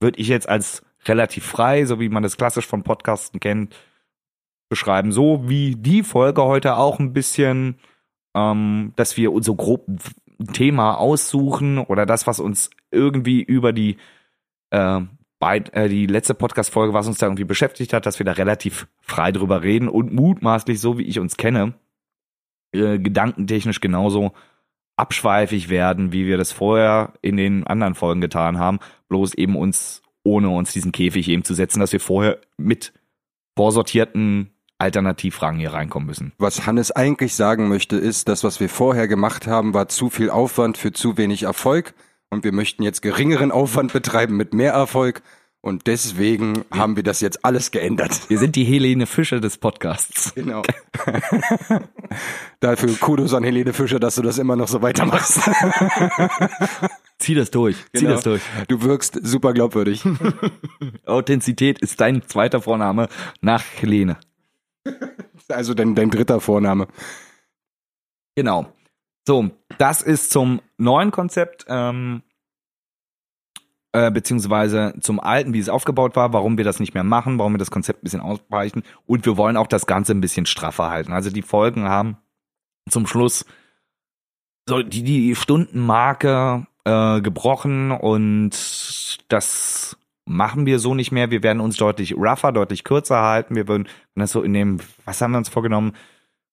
würde 0.00 0.18
ich 0.18 0.28
jetzt 0.28 0.48
als 0.48 0.82
relativ 1.06 1.44
frei, 1.44 1.86
so 1.86 1.98
wie 1.98 2.08
man 2.08 2.22
das 2.22 2.36
klassisch 2.36 2.66
von 2.66 2.82
Podcasten 2.82 3.40
kennt, 3.40 3.74
beschreiben. 4.68 5.12
So 5.12 5.48
wie 5.48 5.74
die 5.74 6.02
Folge 6.02 6.44
heute 6.44 6.76
auch 6.76 6.98
ein 6.98 7.12
bisschen, 7.12 7.78
ähm, 8.36 8.92
dass 8.96 9.16
wir 9.16 9.32
so 9.40 9.54
grob 9.54 9.86
Thema 10.52 10.94
aussuchen 10.94 11.78
oder 11.78 12.06
das, 12.06 12.26
was 12.26 12.40
uns 12.40 12.70
irgendwie 12.90 13.42
über 13.42 13.72
die 13.72 13.96
äh, 14.70 15.00
äh, 15.40 15.88
die 15.88 16.06
letzte 16.06 16.34
Podcast-Folge, 16.34 16.92
was 16.92 17.06
uns 17.06 17.18
da 17.18 17.26
irgendwie 17.26 17.44
beschäftigt 17.44 17.94
hat, 17.94 18.04
dass 18.04 18.18
wir 18.18 18.26
da 18.26 18.32
relativ 18.32 18.86
frei 19.00 19.32
drüber 19.32 19.62
reden 19.62 19.88
und 19.88 20.12
mutmaßlich, 20.12 20.80
so 20.80 20.98
wie 20.98 21.04
ich 21.04 21.18
uns 21.18 21.38
kenne, 21.38 21.74
äh, 22.72 22.98
gedankentechnisch 22.98 23.80
genauso 23.80 24.32
abschweifig 25.00 25.68
werden, 25.70 26.12
wie 26.12 26.26
wir 26.26 26.36
das 26.36 26.52
vorher 26.52 27.14
in 27.22 27.36
den 27.36 27.66
anderen 27.66 27.94
Folgen 27.94 28.20
getan 28.20 28.58
haben, 28.58 28.78
bloß 29.08 29.34
eben 29.34 29.56
uns, 29.56 30.02
ohne 30.22 30.50
uns 30.50 30.72
diesen 30.72 30.92
Käfig 30.92 31.28
eben 31.28 31.42
zu 31.42 31.54
setzen, 31.54 31.80
dass 31.80 31.92
wir 31.92 32.00
vorher 32.00 32.38
mit 32.58 32.92
vorsortierten 33.56 34.50
Alternativfragen 34.78 35.58
hier 35.58 35.72
reinkommen 35.72 36.06
müssen. 36.06 36.32
Was 36.38 36.66
Hannes 36.66 36.90
eigentlich 36.92 37.34
sagen 37.34 37.68
möchte, 37.68 37.96
ist, 37.96 38.28
das, 38.28 38.44
was 38.44 38.60
wir 38.60 38.68
vorher 38.68 39.08
gemacht 39.08 39.46
haben, 39.46 39.74
war 39.74 39.88
zu 39.88 40.10
viel 40.10 40.30
Aufwand 40.30 40.78
für 40.78 40.92
zu 40.92 41.16
wenig 41.16 41.42
Erfolg. 41.44 41.94
Und 42.30 42.44
wir 42.44 42.52
möchten 42.52 42.82
jetzt 42.82 43.02
geringeren 43.02 43.50
Aufwand 43.50 43.92
betreiben 43.92 44.36
mit 44.36 44.54
mehr 44.54 44.72
Erfolg 44.72 45.22
und 45.62 45.86
deswegen 45.86 46.64
haben 46.72 46.96
wir 46.96 47.02
das 47.02 47.20
jetzt 47.20 47.44
alles 47.44 47.70
geändert. 47.70 48.28
Wir 48.30 48.38
sind 48.38 48.56
die 48.56 48.64
Helene 48.64 49.06
Fischer 49.06 49.40
des 49.40 49.58
Podcasts. 49.58 50.34
Genau. 50.34 50.62
Dafür 52.60 52.94
Kudos 52.98 53.34
an 53.34 53.44
Helene 53.44 53.72
Fischer, 53.72 54.00
dass 54.00 54.14
du 54.14 54.22
das 54.22 54.38
immer 54.38 54.56
noch 54.56 54.68
so 54.68 54.82
weitermachst. 54.82 55.40
Zieh 57.18 57.34
das 57.34 57.50
durch. 57.50 57.76
Zieh 57.94 58.00
Genau. 58.04 58.14
das 58.14 58.24
durch. 58.24 58.42
Du 58.68 58.82
wirkst 58.82 59.18
super 59.22 59.52
glaubwürdig. 59.52 60.02
Authentizität 61.06 61.78
ist 61.80 62.00
dein 62.00 62.22
zweiter 62.26 62.62
Vorname 62.62 63.08
nach 63.40 63.62
Helene. 63.76 64.16
Also 65.48 65.74
dein, 65.74 65.94
dein 65.94 66.10
dritter 66.10 66.40
Vorname. 66.40 66.88
Genau. 68.34 68.72
So, 69.26 69.50
das 69.78 70.00
ist 70.02 70.30
zum 70.30 70.62
neuen 70.78 71.10
Konzept, 71.10 71.66
ähm, 71.68 72.22
äh, 73.92 74.10
beziehungsweise 74.10 74.94
zum 75.00 75.20
alten, 75.20 75.52
wie 75.52 75.58
es 75.58 75.68
aufgebaut 75.68 76.16
war, 76.16 76.32
warum 76.32 76.56
wir 76.56 76.64
das 76.64 76.80
nicht 76.80 76.94
mehr 76.94 77.04
machen, 77.04 77.38
warum 77.38 77.54
wir 77.54 77.58
das 77.58 77.70
Konzept 77.70 78.02
ein 78.02 78.04
bisschen 78.04 78.20
ausweichen 78.20 78.82
und 79.06 79.26
wir 79.26 79.36
wollen 79.36 79.56
auch 79.56 79.66
das 79.66 79.86
Ganze 79.86 80.12
ein 80.12 80.20
bisschen 80.20 80.46
straffer 80.46 80.90
halten. 80.90 81.12
Also 81.12 81.30
die 81.30 81.42
Folgen 81.42 81.88
haben 81.88 82.16
zum 82.88 83.06
Schluss 83.06 83.44
so 84.68 84.82
die, 84.82 85.02
die 85.02 85.34
Stundenmarke 85.34 86.66
äh, 86.84 87.20
gebrochen 87.20 87.90
und 87.90 88.50
das 89.28 89.96
machen 90.24 90.66
wir 90.66 90.78
so 90.78 90.94
nicht 90.94 91.10
mehr. 91.10 91.30
Wir 91.30 91.42
werden 91.42 91.60
uns 91.60 91.76
deutlich 91.76 92.14
rougher, 92.16 92.52
deutlich 92.52 92.84
kürzer 92.84 93.20
halten. 93.20 93.56
Wir 93.56 93.66
würden 93.66 93.88
das 94.14 94.32
so 94.32 94.42
in 94.42 94.52
dem, 94.52 94.78
was 95.04 95.20
haben 95.20 95.32
wir 95.32 95.38
uns 95.38 95.48
vorgenommen? 95.48 95.92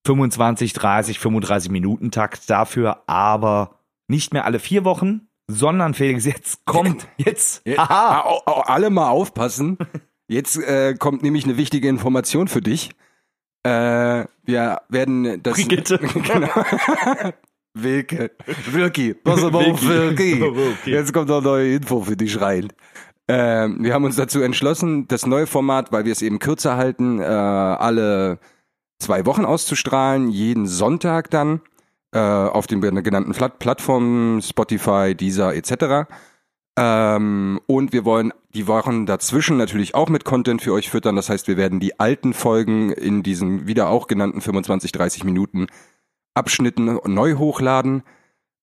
25, 0.06 0.74
30, 0.74 1.20
35 1.20 1.70
Minuten 1.70 2.12
Takt 2.12 2.50
dafür, 2.50 3.04
aber 3.08 3.80
nicht 4.08 4.34
mehr 4.34 4.46
alle 4.46 4.60
vier 4.60 4.86
Wochen, 4.86 5.27
sondern 5.50 5.94
Felix, 5.94 6.26
jetzt 6.26 6.66
kommt, 6.66 7.08
jetzt, 7.18 7.62
Ah, 7.78 8.22
au- 8.22 8.42
au- 8.46 8.62
alle 8.62 8.90
mal 8.90 9.10
aufpassen. 9.10 9.78
Jetzt 10.30 10.58
äh, 10.58 10.94
kommt 10.96 11.24
nämlich 11.24 11.46
eine 11.46 11.56
wichtige 11.56 11.88
Information 11.88 12.50
für 12.50 12.60
dich. 12.60 12.90
Äh, 13.64 14.26
wir 14.44 14.82
werden 14.90 15.42
das. 15.42 15.54
Brigitte. 15.56 15.98
genau. 16.14 16.50
Wilke. 17.74 18.32
Wilki. 18.72 19.14
Pass 19.14 19.42
auf, 19.44 19.54
Wilki. 19.54 20.42
Wilki. 20.42 20.90
Jetzt 20.92 21.14
kommt 21.14 21.30
noch 21.30 21.42
neue 21.42 21.76
Info 21.76 22.02
für 22.02 22.18
dich 22.18 22.42
rein. 22.42 22.74
Ähm, 23.30 23.84
wir 23.84 23.94
haben 23.94 24.04
uns 24.04 24.18
dazu 24.18 24.42
entschlossen, 24.42 25.08
das 25.08 25.26
neue 25.26 25.48
Format, 25.48 25.94
weil 25.94 26.04
wir 26.04 26.12
es 26.12 26.22
eben 26.22 26.40
kürzer 26.40 26.76
halten, 26.76 27.22
äh, 27.22 27.24
alle 27.24 28.40
zwei 29.00 29.26
Wochen 29.26 29.46
auszustrahlen, 29.46 30.30
jeden 30.30 30.66
Sonntag 30.68 31.30
dann 31.30 31.62
äh, 32.14 32.20
auf 32.20 32.68
den 32.68 32.82
genannten 32.82 33.34
Plat- 33.34 33.60
Plattformen, 33.60 34.42
Spotify, 34.42 35.14
Deezer 35.16 35.54
etc. 35.56 36.10
Ähm, 36.78 37.60
und 37.68 37.92
wir 37.92 38.06
wollen 38.06 38.34
die 38.54 38.68
Wochen 38.68 39.06
dazwischen 39.06 39.58
natürlich 39.58 39.96
auch 39.96 40.10
mit 40.10 40.26
Content 40.26 40.62
für 40.62 40.74
euch 40.74 40.90
füttern. 40.90 41.16
Das 41.16 41.30
heißt, 41.30 41.48
wir 41.48 41.58
werden 41.58 41.80
die 41.80 42.00
alten 42.00 42.34
Folgen 42.34 42.92
in 42.92 43.24
diesen 43.24 43.68
wieder 43.68 43.90
auch 43.90 44.08
genannten 44.08 44.42
25, 44.42 44.92
30 44.92 45.24
Minuten 45.24 45.68
Abschnitten 46.34 47.00
neu 47.06 47.34
hochladen. 47.36 48.04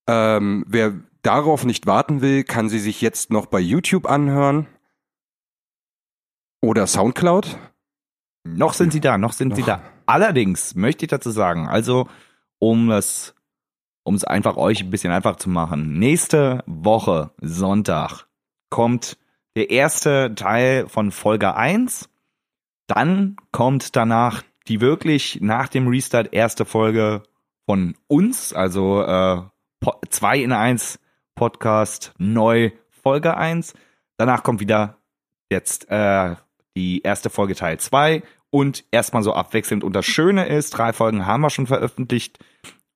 Ähm, 0.08 0.64
wer 0.68 0.94
darauf 1.22 1.64
nicht 1.64 1.86
warten 1.86 2.20
will, 2.20 2.44
kann 2.44 2.68
sie 2.68 2.78
sich 2.78 3.00
jetzt 3.00 3.30
noch 3.30 3.46
bei 3.46 3.58
YouTube 3.58 4.08
anhören. 4.08 4.66
Oder 6.62 6.86
Soundcloud. 6.86 7.58
noch 8.44 8.74
sind 8.74 8.92
sie 8.92 9.00
da, 9.00 9.18
noch 9.18 9.32
sind 9.32 9.54
sie 9.54 9.62
Noch. 9.62 9.66
da. 9.68 9.82
Allerdings 10.06 10.74
möchte 10.74 11.04
ich 11.04 11.10
dazu 11.10 11.30
sagen, 11.30 11.68
also 11.68 12.08
um 12.70 12.88
das, 12.88 13.34
um 14.04 14.14
es 14.14 14.24
einfach 14.24 14.56
euch 14.56 14.80
ein 14.80 14.90
bisschen 14.90 15.12
einfach 15.12 15.36
zu 15.36 15.50
machen, 15.50 15.98
nächste 15.98 16.64
Woche 16.66 17.30
Sonntag 17.42 18.26
kommt 18.70 19.18
der 19.54 19.68
erste 19.68 20.34
Teil 20.34 20.88
von 20.88 21.10
Folge 21.10 21.56
1. 21.56 22.08
Dann 22.86 23.36
kommt 23.52 23.96
danach 23.96 24.42
die 24.66 24.80
wirklich 24.80 25.40
nach 25.42 25.68
dem 25.68 25.88
Restart 25.88 26.32
erste 26.32 26.64
Folge 26.64 27.22
von 27.66 27.96
uns, 28.06 28.54
also 28.54 29.02
äh, 29.02 29.42
2 30.08 30.38
in 30.38 30.52
1 30.52 30.98
Podcast 31.34 32.14
neu 32.16 32.70
Folge 32.88 33.36
1. 33.36 33.74
Danach 34.16 34.42
kommt 34.42 34.60
wieder 34.60 34.96
jetzt 35.50 35.90
äh, 35.90 36.34
die 36.74 37.02
erste 37.02 37.28
Folge 37.28 37.54
Teil 37.54 37.78
2 37.78 38.22
und 38.54 38.84
erstmal 38.92 39.24
so 39.24 39.32
abwechselnd. 39.34 39.82
Und 39.82 39.96
das 39.96 40.06
Schöne 40.06 40.46
ist, 40.46 40.70
drei 40.70 40.92
Folgen 40.92 41.26
haben 41.26 41.40
wir 41.40 41.50
schon 41.50 41.66
veröffentlicht 41.66 42.38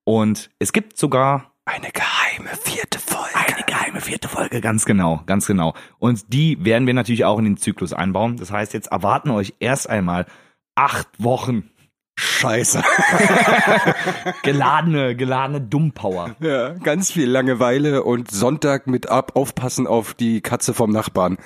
und 0.05 0.51
es 0.61 0.73
gibt 0.73 0.97
sogar 0.97 1.51
Eine 1.65 1.91
geheime 1.91 2.57
vierte 2.63 3.01
Folge. 3.01 3.35
eine 3.35 3.65
geheime 3.67 4.01
vierte 4.01 4.29
Folge, 4.29 4.61
ganz 4.61 4.85
genau, 4.85 5.25
ganz 5.27 5.49
genau. 5.49 5.75
Und 5.99 6.33
die 6.33 6.65
werden 6.65 6.87
wir 6.87 6.95
natürlich 6.95 7.25
auch 7.25 7.41
in 7.41 7.45
den 7.45 7.57
Zyklus 7.57 7.93
einbauen. 7.93 8.37
Das 8.37 8.53
heißt, 8.53 8.73
jetzt 8.73 8.93
erwarten 8.93 9.31
euch 9.31 9.55
erst 9.59 9.91
einmal 9.91 10.27
acht 10.77 11.09
Wochen 11.19 11.69
Scheiße. 12.17 12.81
geladene, 14.45 15.17
geladene 15.17 15.61
Dummpower. 15.61 16.37
Ja, 16.39 16.75
ganz 16.75 17.11
viel 17.11 17.29
Langeweile 17.29 18.05
und 18.05 18.31
Sonntag 18.31 18.87
mit 18.87 19.09
ab 19.09 19.35
aufpassen 19.35 19.89
auf 19.89 20.15
die 20.15 20.41
Katze 20.41 20.73
vom 20.73 20.93
Nachbarn. 20.93 21.37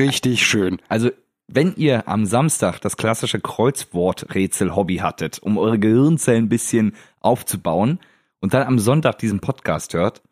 Richtig 0.00 0.46
schön. 0.46 0.80
Also, 0.88 1.10
wenn 1.52 1.74
ihr 1.76 2.08
am 2.08 2.26
Samstag 2.26 2.80
das 2.80 2.96
klassische 2.96 3.40
Kreuzworträtsel-Hobby 3.40 4.96
hattet, 4.98 5.38
um 5.40 5.58
eure 5.58 5.78
Gehirnzellen 5.78 6.44
ein 6.44 6.48
bisschen 6.48 6.94
aufzubauen 7.20 7.98
und 8.40 8.54
dann 8.54 8.66
am 8.66 8.78
Sonntag 8.78 9.18
diesen 9.18 9.40
Podcast 9.40 9.94
hört, 9.94 10.22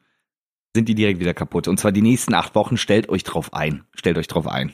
sind 0.74 0.88
die 0.88 0.94
direkt 0.94 1.20
wieder 1.20 1.34
kaputt. 1.34 1.66
Und 1.66 1.78
zwar 1.80 1.92
die 1.92 2.02
nächsten 2.02 2.34
acht 2.34 2.54
Wochen. 2.54 2.76
Stellt 2.76 3.08
euch 3.08 3.24
drauf 3.24 3.52
ein. 3.52 3.84
Stellt 3.94 4.16
euch 4.16 4.28
drauf 4.28 4.46
ein. 4.46 4.72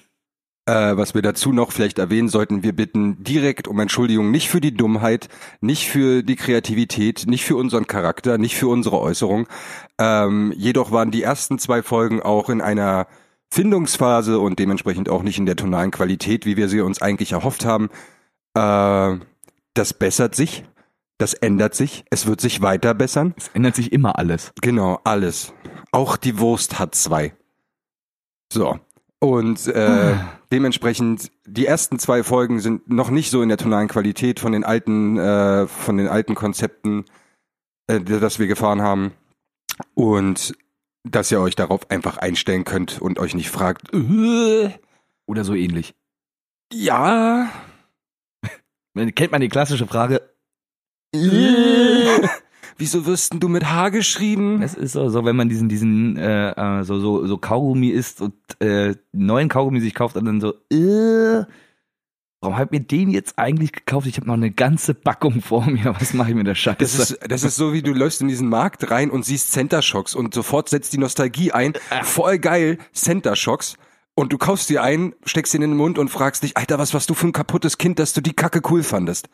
Äh, 0.66 0.96
was 0.96 1.14
wir 1.14 1.22
dazu 1.22 1.52
noch 1.52 1.72
vielleicht 1.72 1.98
erwähnen 1.98 2.28
sollten, 2.28 2.62
wir 2.62 2.74
bitten 2.74 3.22
direkt 3.22 3.68
um 3.68 3.78
Entschuldigung, 3.80 4.30
nicht 4.30 4.48
für 4.48 4.62
die 4.62 4.74
Dummheit, 4.74 5.28
nicht 5.60 5.88
für 5.88 6.22
die 6.22 6.36
Kreativität, 6.36 7.24
nicht 7.26 7.44
für 7.44 7.56
unseren 7.56 7.86
Charakter, 7.86 8.38
nicht 8.38 8.56
für 8.56 8.68
unsere 8.68 8.98
Äußerung. 8.98 9.46
Ähm, 9.98 10.54
jedoch 10.56 10.90
waren 10.90 11.10
die 11.10 11.22
ersten 11.22 11.58
zwei 11.58 11.82
Folgen 11.82 12.22
auch 12.22 12.48
in 12.48 12.62
einer 12.62 13.06
Findungsphase 13.54 14.40
und 14.40 14.58
dementsprechend 14.58 15.08
auch 15.08 15.23
nicht 15.23 15.38
in 15.38 15.46
der 15.46 15.54
tonalen 15.54 15.92
Qualität, 15.92 16.44
wie 16.44 16.56
wir 16.56 16.68
sie 16.68 16.80
uns 16.80 17.00
eigentlich 17.00 17.32
erhofft 17.32 17.64
haben. 17.64 17.88
Äh, 18.54 19.25
das 19.75 19.94
bessert 19.94 20.34
sich, 20.34 20.64
das 21.18 21.34
ändert 21.34 21.76
sich, 21.76 22.04
es 22.11 22.26
wird 22.26 22.40
sich 22.40 22.62
weiter 22.62 22.94
bessern. 22.94 23.32
Es 23.37 23.49
ändert 23.54 23.76
sich 23.76 23.92
immer 23.92 24.18
alles. 24.18 24.52
Genau, 24.61 25.00
alles. 25.04 25.54
Auch 25.92 26.16
die 26.16 26.40
Wurst 26.40 26.80
hat 26.80 26.96
zwei. 26.96 27.32
So. 28.52 28.80
Und 29.20 29.68
äh, 29.68 30.16
dementsprechend, 30.50 31.30
die 31.46 31.66
ersten 31.66 32.00
zwei 32.00 32.25
Folgen 32.25 32.58
sind 32.58 32.90
noch 32.90 33.11
nicht 33.11 33.30
so 33.30 33.40
in 33.40 33.49
der 33.50 33.58
tonalen 33.58 33.87
Qualität 33.87 34.40
von 34.40 34.50
den 34.50 34.64
alten, 34.64 35.16
äh, 35.16 35.68
von 35.68 35.96
den 35.96 36.08
alten 36.08 36.34
Konzepten, 36.34 37.04
äh, 37.87 38.00
das 38.00 38.40
wir 38.40 38.49
gefahren 38.49 38.82
haben. 38.82 39.12
Und 39.94 40.54
dass 41.04 41.30
ihr 41.30 41.40
euch 41.40 41.54
darauf 41.54 41.90
einfach 41.90 42.16
einstellen 42.18 42.64
könnt 42.64 43.00
und 43.00 43.18
euch 43.18 43.34
nicht 43.34 43.50
fragt, 43.50 43.92
äh, 43.94 44.70
Oder 45.26 45.44
so 45.44 45.54
ähnlich. 45.54 45.94
ja, 46.73 47.49
Kennt 49.14 49.32
man 49.32 49.40
die 49.40 49.49
klassische 49.49 49.87
Frage? 49.87 50.23
äh, 51.14 51.18
wieso 52.78 53.06
wirst 53.06 53.32
denn 53.32 53.40
du 53.40 53.49
mit 53.49 53.64
H 53.70 53.88
geschrieben? 53.90 54.62
Es 54.62 54.75
ist 54.75 54.92
so, 54.92 55.08
so 55.08 55.25
wenn 55.25 55.37
man 55.37 55.49
diesen, 55.49 55.68
diesen, 55.68 56.16
äh, 56.16 56.50
äh, 56.50 56.84
so, 56.84 57.00
so, 57.00 57.26
so 57.26 57.37
Kaugummi 57.38 57.88
isst 57.88 58.20
und 58.20 58.34
äh, 58.61 58.94
neuen 59.12 59.49
Kaugummi 59.49 59.80
sich 59.80 59.94
kauft 59.94 60.16
und 60.16 60.25
dann 60.26 60.40
so, 60.40 60.54
äh, 60.73 61.44
warum 62.44 62.58
hab 62.58 62.72
ich 62.72 62.78
mir 62.78 62.84
den 62.84 63.10
jetzt 63.10 63.38
eigentlich 63.38 63.72
gekauft? 63.72 64.06
Ich 64.06 64.16
habe 64.16 64.26
noch 64.26 64.34
eine 64.34 64.50
ganze 64.50 64.94
Packung 64.94 65.40
vor 65.40 65.66
mir. 65.66 65.94
Was 65.98 66.12
mache 66.12 66.30
ich 66.30 66.34
mit 66.36 66.46
der 66.46 66.54
Scheiße? 66.54 66.76
Das 66.78 66.94
ist, 66.94 67.18
das 67.26 67.42
ist 67.42 67.56
so, 67.56 67.72
wie 67.72 67.82
du 67.82 67.92
läufst 67.92 68.20
in 68.20 68.28
diesen 68.28 68.48
Markt 68.48 68.90
rein 68.90 69.10
und 69.10 69.24
siehst 69.24 69.52
Center 69.52 69.82
Shocks 69.82 70.14
und 70.14 70.34
sofort 70.34 70.68
setzt 70.68 70.92
die 70.92 70.98
Nostalgie 70.98 71.52
ein. 71.52 71.72
Voll 72.02 72.38
geil, 72.38 72.78
Center 72.92 73.34
Shocks. 73.34 73.76
Und 74.14 74.32
du 74.32 74.38
kaufst 74.38 74.70
dir 74.70 74.82
ein, 74.82 75.14
steckst 75.24 75.54
ihn 75.54 75.62
in 75.62 75.70
den 75.70 75.76
Mund 75.76 75.98
und 75.98 76.08
fragst 76.08 76.44
dich, 76.44 76.56
Alter, 76.56 76.78
was 76.78 76.94
warst 76.94 77.10
du 77.10 77.14
für 77.14 77.26
ein 77.26 77.32
kaputtes 77.32 77.78
Kind, 77.78 77.98
dass 77.98 78.12
du 78.12 78.20
die 78.20 78.34
Kacke 78.34 78.60
cool 78.70 78.84
fandest? 78.84 79.28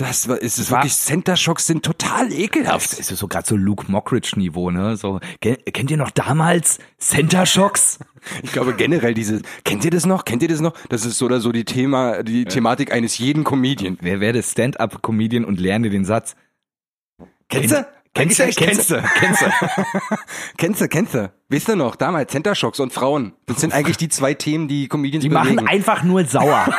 Das 0.00 0.28
war, 0.28 0.38
ist 0.38 0.58
es 0.58 0.70
war- 0.70 0.78
wirklich, 0.78 0.94
Center 0.96 1.36
Shocks 1.36 1.66
sind 1.66 1.84
total 1.84 2.28
Das 2.28 2.38
ekelhaft. 2.38 2.92
ist 2.98 3.08
so 3.08 3.28
gerade 3.28 3.46
so 3.46 3.54
Luke 3.56 3.90
Mockridge-Niveau, 3.90 4.70
ne? 4.70 4.96
So, 4.96 5.20
ken- 5.40 5.58
kennt 5.72 5.90
ihr 5.90 5.96
noch 5.96 6.10
damals 6.10 6.78
Center 6.98 7.46
Shocks? 7.46 7.98
Ich 8.42 8.52
glaube 8.52 8.74
generell 8.74 9.14
diese, 9.14 9.40
kennt 9.64 9.82
ihr 9.82 9.90
das 9.90 10.04
noch? 10.04 10.26
Kennt 10.26 10.42
ihr 10.42 10.48
das 10.48 10.60
noch? 10.60 10.74
Das 10.90 11.06
ist 11.06 11.16
so 11.16 11.24
oder 11.24 11.40
so 11.40 11.52
die 11.52 11.64
Thema, 11.64 12.22
die 12.22 12.44
Thematik 12.44 12.92
eines 12.92 13.16
jeden 13.16 13.44
Comedian. 13.44 13.96
Wer 14.02 14.20
werde 14.20 14.42
Stand-up-Comedian 14.42 15.42
und 15.46 15.58
lerne 15.58 15.88
den 15.88 16.04
Satz? 16.04 16.36
Kennst 17.48 17.72
du? 17.72 17.86
Kennst 18.12 18.38
du, 18.40 18.44
kennst 18.50 18.90
du, 18.90 19.02
kennst 19.20 19.40
du. 19.40 19.46
Kennst 20.58 20.80
du, 20.82 20.88
kennst 20.88 21.14
du. 21.14 21.32
Wisst 21.48 21.68
ihr 21.70 21.76
noch, 21.76 21.96
damals 21.96 22.30
Center 22.32 22.54
Shocks 22.54 22.78
und 22.80 22.92
Frauen. 22.92 23.32
Das 23.46 23.60
sind 23.60 23.72
eigentlich 23.72 23.96
die 23.96 24.08
zwei 24.10 24.34
Themen, 24.34 24.68
die 24.68 24.88
Comedians 24.88 25.22
Die 25.22 25.28
bewegen. 25.30 25.54
machen 25.54 25.66
einfach 25.68 26.02
nur 26.02 26.24
sauer. 26.26 26.66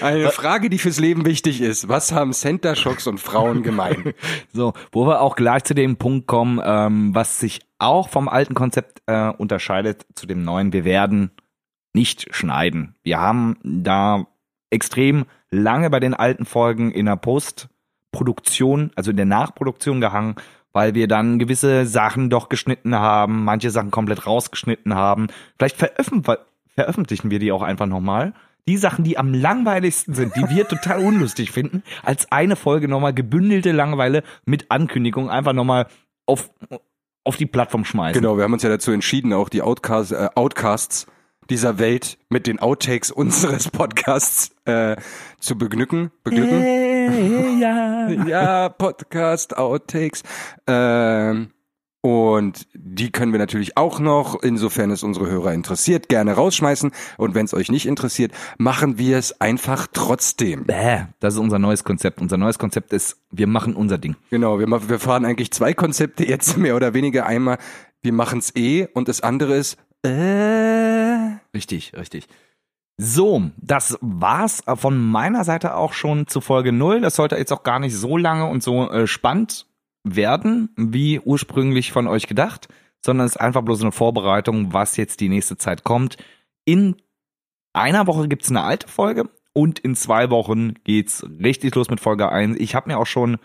Eine 0.00 0.30
Frage, 0.30 0.70
die 0.70 0.78
fürs 0.78 0.98
Leben 0.98 1.24
wichtig 1.24 1.60
ist. 1.60 1.88
Was 1.88 2.12
haben 2.12 2.32
Center 2.32 2.76
Shocks 2.76 3.06
und 3.06 3.18
Frauen 3.18 3.62
gemein? 3.62 4.14
So, 4.52 4.74
wo 4.90 5.06
wir 5.06 5.20
auch 5.20 5.36
gleich 5.36 5.64
zu 5.64 5.74
dem 5.74 5.96
Punkt 5.96 6.26
kommen, 6.26 6.60
ähm, 6.62 7.14
was 7.14 7.38
sich 7.38 7.60
auch 7.78 8.08
vom 8.08 8.28
alten 8.28 8.54
Konzept 8.54 9.02
äh, 9.06 9.28
unterscheidet 9.28 10.06
zu 10.14 10.26
dem 10.26 10.44
neuen. 10.44 10.72
Wir 10.72 10.84
werden 10.84 11.30
nicht 11.94 12.34
schneiden. 12.34 12.94
Wir 13.02 13.18
haben 13.18 13.56
da 13.62 14.26
extrem 14.70 15.26
lange 15.50 15.90
bei 15.90 16.00
den 16.00 16.14
alten 16.14 16.44
Folgen 16.44 16.90
in 16.90 17.06
der 17.06 17.16
Postproduktion, 17.16 18.90
also 18.94 19.10
in 19.10 19.16
der 19.16 19.26
Nachproduktion 19.26 20.00
gehangen, 20.00 20.36
weil 20.72 20.94
wir 20.94 21.08
dann 21.08 21.38
gewisse 21.38 21.86
Sachen 21.86 22.30
doch 22.30 22.48
geschnitten 22.48 22.94
haben, 22.94 23.44
manche 23.44 23.70
Sachen 23.70 23.90
komplett 23.90 24.26
rausgeschnitten 24.26 24.94
haben. 24.94 25.28
Vielleicht 25.58 25.76
veröffentlichen, 25.76 26.42
veröffentlichen 26.74 27.30
wir 27.30 27.38
die 27.38 27.52
auch 27.52 27.62
einfach 27.62 27.86
nochmal. 27.86 28.32
Die 28.68 28.76
Sachen, 28.76 29.04
die 29.04 29.18
am 29.18 29.34
langweiligsten 29.34 30.14
sind, 30.14 30.36
die 30.36 30.48
wir 30.48 30.68
total 30.68 31.04
unlustig 31.04 31.50
finden, 31.50 31.82
als 32.04 32.30
eine 32.30 32.54
Folge 32.54 32.86
nochmal 32.86 33.12
gebündelte 33.12 33.72
Langeweile 33.72 34.22
mit 34.44 34.70
Ankündigung 34.70 35.30
einfach 35.30 35.52
nochmal 35.52 35.88
auf, 36.26 36.50
auf 37.24 37.36
die 37.36 37.46
Plattform 37.46 37.84
schmeißen. 37.84 38.20
Genau, 38.20 38.36
wir 38.36 38.44
haben 38.44 38.52
uns 38.52 38.62
ja 38.62 38.68
dazu 38.68 38.92
entschieden, 38.92 39.32
auch 39.32 39.48
die 39.48 39.62
Outcasts, 39.62 40.12
äh, 40.12 40.28
Outcasts 40.36 41.06
dieser 41.50 41.78
Welt 41.78 42.18
mit 42.28 42.46
den 42.46 42.60
Outtakes 42.60 43.10
unseres 43.10 43.68
Podcasts 43.68 44.54
äh, 44.64 44.96
zu 45.40 45.58
begnücken. 45.58 46.12
Beglücken? 46.22 46.60
Hey, 46.60 47.60
ja. 47.60 48.08
ja, 48.10 48.68
Podcast, 48.68 49.56
Outtakes. 49.56 50.22
Ähm, 50.66 51.50
und 52.02 52.66
die 52.74 53.10
können 53.10 53.32
wir 53.32 53.38
natürlich 53.38 53.76
auch 53.76 54.00
noch, 54.00 54.42
insofern 54.42 54.90
es 54.90 55.02
unsere 55.02 55.30
Hörer 55.30 55.54
interessiert, 55.54 56.08
gerne 56.08 56.32
rausschmeißen. 56.32 56.90
Und 57.16 57.34
wenn 57.34 57.46
es 57.46 57.54
euch 57.54 57.70
nicht 57.70 57.86
interessiert, 57.86 58.32
machen 58.58 58.98
wir 58.98 59.18
es 59.18 59.40
einfach 59.40 59.86
trotzdem. 59.92 60.64
Bäh, 60.64 61.04
das 61.20 61.34
ist 61.34 61.40
unser 61.40 61.60
neues 61.60 61.84
Konzept. 61.84 62.20
Unser 62.20 62.38
neues 62.38 62.58
Konzept 62.58 62.92
ist, 62.92 63.18
wir 63.30 63.46
machen 63.46 63.74
unser 63.74 63.98
Ding. 63.98 64.16
Genau, 64.30 64.58
wir, 64.58 64.68
wir 64.68 64.98
fahren 64.98 65.24
eigentlich 65.24 65.52
zwei 65.52 65.74
Konzepte 65.74 66.26
jetzt 66.26 66.56
mehr 66.58 66.74
oder 66.74 66.92
weniger. 66.92 67.24
Einmal, 67.26 67.58
wir 68.02 68.12
machen 68.12 68.40
es 68.40 68.54
eh 68.56 68.88
und 68.92 69.06
das 69.06 69.20
andere 69.20 69.54
ist, 69.54 69.78
äh, 70.04 70.92
Richtig, 71.54 71.92
richtig. 71.96 72.26
So, 72.98 73.50
das 73.56 73.98
war's 74.00 74.62
von 74.74 74.98
meiner 74.98 75.44
Seite 75.44 75.76
auch 75.76 75.92
schon 75.92 76.26
zu 76.26 76.40
Folge 76.40 76.72
null. 76.72 77.00
Das 77.00 77.16
sollte 77.16 77.36
jetzt 77.36 77.52
auch 77.52 77.62
gar 77.62 77.78
nicht 77.78 77.96
so 77.96 78.16
lange 78.16 78.46
und 78.46 78.62
so 78.62 78.90
äh, 78.90 79.06
spannend 79.06 79.66
werden, 80.04 80.70
wie 80.76 81.20
ursprünglich 81.20 81.92
von 81.92 82.06
euch 82.06 82.26
gedacht, 82.26 82.68
sondern 83.04 83.26
es 83.26 83.32
ist 83.32 83.40
einfach 83.40 83.62
bloß 83.62 83.82
eine 83.82 83.92
Vorbereitung, 83.92 84.72
was 84.72 84.96
jetzt 84.96 85.20
die 85.20 85.28
nächste 85.28 85.56
Zeit 85.56 85.84
kommt. 85.84 86.16
In 86.64 86.96
einer 87.72 88.06
Woche 88.06 88.28
gibt's 88.28 88.50
eine 88.50 88.62
alte 88.62 88.88
Folge 88.88 89.30
und 89.52 89.78
in 89.78 89.96
zwei 89.96 90.30
Wochen 90.30 90.74
geht's 90.84 91.24
richtig 91.42 91.74
los 91.74 91.90
mit 91.90 92.00
Folge 92.00 92.30
1. 92.30 92.58
Ich 92.58 92.74
habe 92.74 92.90
mir 92.90 92.98
auch 92.98 93.06
schon 93.06 93.38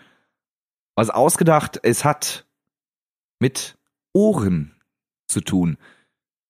was 0.94 1.10
ausgedacht. 1.10 1.78
Es 1.82 2.04
hat 2.04 2.46
mit 3.38 3.76
Ohren 4.12 4.74
zu 5.28 5.40
tun. 5.40 5.76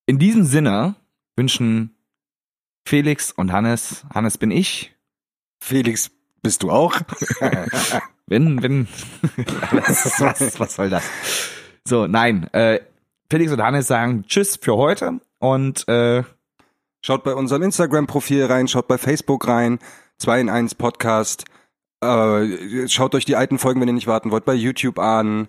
In 0.07 0.19
diesem 0.19 0.45
Sinne 0.45 0.97
wünschen 1.37 1.95
Felix 2.87 3.33
und 3.33 3.53
Hannes, 3.53 4.07
Hannes 4.15 4.39
bin 4.39 4.51
ich, 4.51 4.95
Felix, 5.61 6.11
bist 6.43 6.63
du 6.63 6.71
auch? 6.71 6.99
wenn, 8.29 8.63
wenn, 8.63 8.89
was, 9.73 10.21
was, 10.21 10.61
was 10.61 10.75
soll 10.75 10.91
das? 10.91 11.05
So, 11.85 12.07
nein, 12.07 12.49
äh, 12.53 12.81
Felix 13.31 13.53
und 13.53 13.63
Hannes 13.63 13.87
sagen 13.87 14.25
Tschüss 14.27 14.59
für 14.61 14.77
heute 14.77 15.21
und 15.39 15.87
äh, 15.89 16.23
Schaut 17.01 17.23
bei 17.23 17.35
unserem 17.35 17.63
Instagram-Profil 17.63 18.47
rein, 18.47 18.67
schaut 18.67 18.89
bei 18.89 18.99
Facebook 18.99 19.47
rein, 19.47 19.79
2 20.19 20.41
in 20.41 20.51
1 20.51 20.75
Podcast. 20.75 21.45
Äh, 22.01 22.89
schaut 22.89 23.15
euch 23.15 23.25
die 23.25 23.37
alten 23.37 23.59
Folgen, 23.59 23.81
wenn 23.81 23.89
ihr 23.89 23.95
nicht 23.95 24.09
warten 24.09 24.31
wollt, 24.31 24.45
bei 24.45 24.55
YouTube 24.55 24.99
an. 24.99 25.49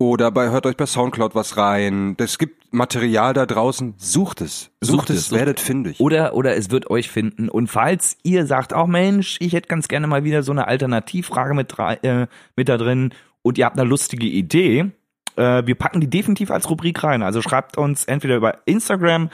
Oder 0.00 0.30
bei, 0.30 0.50
hört 0.50 0.64
euch 0.66 0.76
bei 0.76 0.86
Soundcloud 0.86 1.34
was 1.34 1.56
rein. 1.56 2.14
Es 2.18 2.38
gibt 2.38 2.72
Material 2.72 3.32
da 3.34 3.46
draußen. 3.46 3.94
Sucht 3.96 4.40
es. 4.42 4.70
Sucht, 4.80 4.92
Sucht 4.92 5.10
es, 5.10 5.16
es, 5.16 5.28
sucht- 5.28 5.38
werdet 5.38 5.58
fündig. 5.60 5.98
oder 5.98 6.34
oder 6.34 6.54
es 6.56 6.70
wird 6.70 6.88
euch 6.90 7.08
finden 7.10 7.48
und 7.48 7.66
falls 7.68 8.16
ihr 8.22 8.46
sagt, 8.46 8.72
auch 8.74 8.86
Mensch, 8.86 9.38
ich 9.40 9.54
hätte 9.54 9.66
ganz 9.68 9.88
gerne 9.88 10.06
mal 10.06 10.22
wieder 10.22 10.42
so 10.44 10.52
eine 10.52 10.68
Alternativfrage 10.68 11.54
mit 11.54 11.74
äh, 11.78 12.26
mit 12.54 12.68
da 12.68 12.76
drin 12.76 13.12
und 13.42 13.58
ihr 13.58 13.64
habt 13.64 13.78
eine 13.78 13.88
lustige 13.88 14.26
Idee, 14.26 14.90
äh, 15.36 15.66
wir 15.66 15.74
packen 15.74 16.00
die 16.00 16.10
definitiv 16.10 16.50
als 16.52 16.68
Rubrik 16.70 17.02
rein. 17.02 17.22
Also 17.24 17.42
schreibt 17.42 17.76
uns 17.78 18.04
entweder 18.04 18.36
über 18.36 18.58
Instagram, 18.66 19.30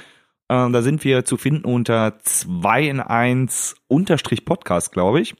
äh, 0.48 0.70
da 0.70 0.80
sind 0.80 1.04
wir 1.04 1.24
zu 1.26 1.36
finden 1.36 1.64
unter 1.66 2.18
2 2.22 2.84
in 2.84 3.00
1 3.00 3.74
unterstrich 3.88 4.44
Podcast, 4.46 4.92
glaube 4.92 5.20
ich. 5.20 5.34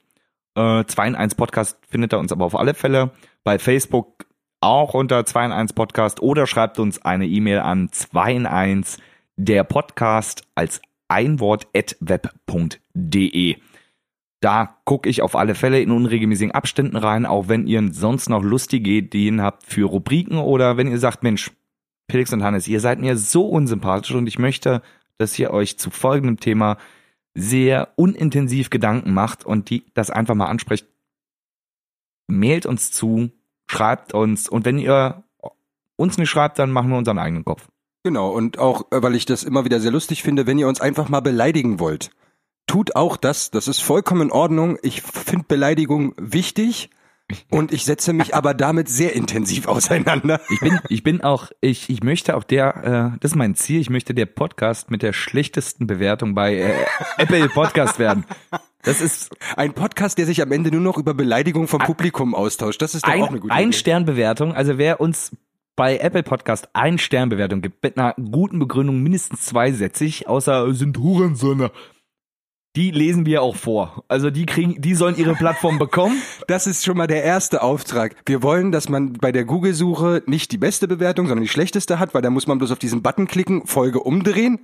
Äh, 0.55 0.83
2 0.85 1.07
in 1.07 1.15
1 1.15 1.33
Podcast 1.35 1.79
findet 1.89 2.13
ihr 2.13 2.19
uns 2.19 2.31
aber 2.31 2.45
auf 2.45 2.55
alle 2.55 2.73
Fälle. 2.75 3.11
Bei 3.43 3.57
Facebook 3.57 4.25
auch 4.61 4.93
unter 4.93 5.25
2 5.25 5.45
in 5.45 5.51
1 5.51 5.73
Podcast 5.73 6.21
oder 6.21 6.47
schreibt 6.47 6.79
uns 6.79 7.03
eine 7.03 7.27
E-Mail 7.27 7.59
an 7.59 7.89
2 7.91 8.33
in 8.33 8.45
1 8.45 8.97
der 9.37 9.63
Podcast 9.63 10.43
als 10.55 10.81
ein 11.07 11.39
Wort 11.39 11.67
at 11.75 11.97
web.de. 11.99 13.57
Da 14.41 14.77
gucke 14.85 15.09
ich 15.09 15.21
auf 15.21 15.35
alle 15.35 15.55
Fälle 15.55 15.81
in 15.81 15.91
unregelmäßigen 15.91 16.53
Abständen 16.53 16.97
rein, 16.97 17.25
auch 17.25 17.47
wenn 17.47 17.67
ihr 17.67 17.81
sonst 17.91 18.29
noch 18.29 18.43
lustige 18.43 18.91
Ideen 18.91 19.41
habt 19.41 19.63
für 19.63 19.85
Rubriken 19.85 20.37
oder 20.37 20.77
wenn 20.77 20.87
ihr 20.87 20.99
sagt, 20.99 21.23
Mensch, 21.23 21.51
Felix 22.09 22.31
und 22.31 22.43
Hannes, 22.43 22.67
ihr 22.67 22.79
seid 22.79 22.99
mir 22.99 23.17
so 23.17 23.47
unsympathisch 23.47 24.13
und 24.13 24.27
ich 24.27 24.37
möchte, 24.37 24.81
dass 25.17 25.37
ihr 25.39 25.51
euch 25.51 25.79
zu 25.79 25.89
folgendem 25.89 26.39
Thema 26.39 26.77
sehr 27.33 27.89
unintensiv 27.95 28.69
Gedanken 28.69 29.13
macht 29.13 29.45
und 29.45 29.69
die 29.69 29.85
das 29.93 30.09
einfach 30.09 30.35
mal 30.35 30.45
ansprecht. 30.45 30.87
Mailt 32.27 32.65
uns 32.65 32.91
zu, 32.91 33.31
schreibt 33.67 34.13
uns 34.13 34.47
und 34.49 34.65
wenn 34.65 34.77
ihr 34.77 35.23
uns 35.95 36.17
nicht 36.17 36.29
schreibt, 36.29 36.59
dann 36.59 36.71
machen 36.71 36.89
wir 36.89 36.97
unseren 36.97 37.19
eigenen 37.19 37.45
Kopf. 37.45 37.67
Genau, 38.03 38.29
und 38.29 38.59
auch, 38.59 38.91
äh, 38.91 39.01
weil 39.01 39.15
ich 39.15 39.25
das 39.25 39.43
immer 39.43 39.65
wieder 39.65 39.79
sehr 39.79 39.91
lustig 39.91 40.21
finde, 40.21 40.45
wenn 40.45 40.59
ihr 40.59 40.67
uns 40.67 40.79
einfach 40.79 41.09
mal 41.09 41.21
beleidigen 41.21 41.79
wollt. 41.79 42.11
Tut 42.67 42.95
auch 42.95 43.17
das, 43.17 43.51
das 43.51 43.67
ist 43.67 43.79
vollkommen 43.79 44.23
in 44.23 44.31
Ordnung. 44.31 44.77
Ich 44.81 45.01
finde 45.01 45.45
Beleidigung 45.47 46.13
wichtig 46.17 46.89
und 47.49 47.73
ich 47.73 47.85
setze 47.85 48.13
mich 48.13 48.35
aber 48.35 48.53
damit 48.53 48.89
sehr 48.89 49.13
intensiv 49.13 49.67
auseinander. 49.67 50.39
Ich 50.49 50.59
bin, 50.59 50.79
ich 50.89 51.03
bin 51.03 51.21
auch, 51.21 51.51
ich, 51.61 51.89
ich 51.89 52.03
möchte 52.03 52.35
auch 52.35 52.43
der, 52.43 53.13
äh, 53.15 53.17
das 53.19 53.31
ist 53.31 53.35
mein 53.35 53.55
Ziel, 53.55 53.81
ich 53.81 53.89
möchte 53.89 54.13
der 54.13 54.27
Podcast 54.27 54.91
mit 54.91 55.01
der 55.01 55.13
schlechtesten 55.13 55.87
Bewertung 55.87 56.35
bei 56.35 56.55
äh, 56.55 56.73
Apple 57.17 57.49
Podcast 57.49 57.97
werden. 57.97 58.25
Das 58.85 59.01
ist 59.01 59.35
Ein 59.57 59.73
Podcast, 59.73 60.19
der 60.19 60.27
sich 60.27 60.43
am 60.43 60.51
Ende 60.51 60.69
nur 60.69 60.79
noch 60.79 60.97
über 60.97 61.15
Beleidigung 61.15 61.67
vom 61.67 61.79
Publikum 61.79 62.35
austauscht. 62.35 62.81
Das 62.83 62.93
ist 62.93 63.03
doch 63.05 63.09
auch 63.09 63.13
eine 63.15 63.27
ein, 63.27 63.39
gute 63.39 63.53
ein 63.53 63.69
Idee. 63.69 63.77
Sternbewertung. 63.77 64.53
Also 64.53 64.77
wer 64.77 65.01
uns 65.01 65.35
bei 65.75 65.97
Apple 65.97 66.21
Podcast 66.21 66.69
ein 66.73 66.99
Sternbewertung 66.99 67.61
gibt, 67.61 67.81
mit 67.81 67.97
einer 67.97 68.13
guten 68.13 68.59
Begründung, 68.59 69.01
mindestens 69.01 69.41
zweisätzig, 69.41 70.27
außer 70.27 70.71
sind 70.75 70.99
Hurensöhne. 70.99 71.71
Die 72.75 72.91
lesen 72.91 73.25
wir 73.25 73.41
auch 73.41 73.55
vor. 73.55 74.03
Also 74.07 74.29
die 74.29 74.45
kriegen, 74.45 74.79
die 74.79 74.93
sollen 74.93 75.17
ihre 75.17 75.33
Plattform 75.33 75.79
bekommen. 75.79 76.21
Das 76.47 76.67
ist 76.67 76.85
schon 76.85 76.97
mal 76.97 77.07
der 77.07 77.23
erste 77.23 77.63
Auftrag. 77.63 78.15
Wir 78.27 78.43
wollen, 78.43 78.71
dass 78.71 78.87
man 78.87 79.13
bei 79.13 79.31
der 79.31 79.45
Google-Suche 79.45 80.21
nicht 80.27 80.51
die 80.51 80.59
beste 80.59 80.87
Bewertung, 80.87 81.25
sondern 81.25 81.43
die 81.43 81.49
schlechteste 81.49 81.97
hat, 81.97 82.13
weil 82.13 82.21
da 82.21 82.29
muss 82.29 82.45
man 82.45 82.59
bloß 82.59 82.71
auf 82.71 82.77
diesen 82.77 83.01
Button 83.01 83.25
klicken, 83.25 83.65
Folge 83.65 84.01
umdrehen 84.01 84.59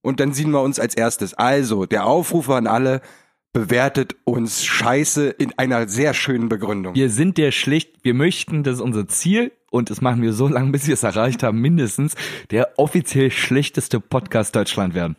und 0.00 0.20
dann 0.20 0.32
sehen 0.32 0.50
wir 0.52 0.62
uns 0.62 0.80
als 0.80 0.94
erstes. 0.94 1.34
Also, 1.34 1.84
der 1.84 2.06
Aufruf 2.06 2.48
an 2.48 2.66
alle, 2.66 3.02
bewertet 3.56 4.16
uns 4.24 4.66
scheiße 4.66 5.30
in 5.30 5.58
einer 5.58 5.88
sehr 5.88 6.12
schönen 6.12 6.50
Begründung. 6.50 6.94
Wir 6.94 7.08
sind 7.08 7.38
der 7.38 7.52
schlicht, 7.52 8.04
wir 8.04 8.12
möchten, 8.12 8.64
das 8.64 8.74
ist 8.74 8.80
unser 8.82 9.08
Ziel 9.08 9.50
und 9.70 9.88
das 9.88 10.02
machen 10.02 10.20
wir 10.20 10.34
so 10.34 10.46
lange, 10.46 10.72
bis 10.72 10.86
wir 10.86 10.92
es 10.92 11.02
erreicht 11.02 11.42
haben, 11.42 11.62
mindestens 11.62 12.16
der 12.50 12.74
offiziell 12.76 13.30
schlechteste 13.30 13.98
Podcast 13.98 14.54
Deutschland 14.54 14.92
werden. 14.92 15.16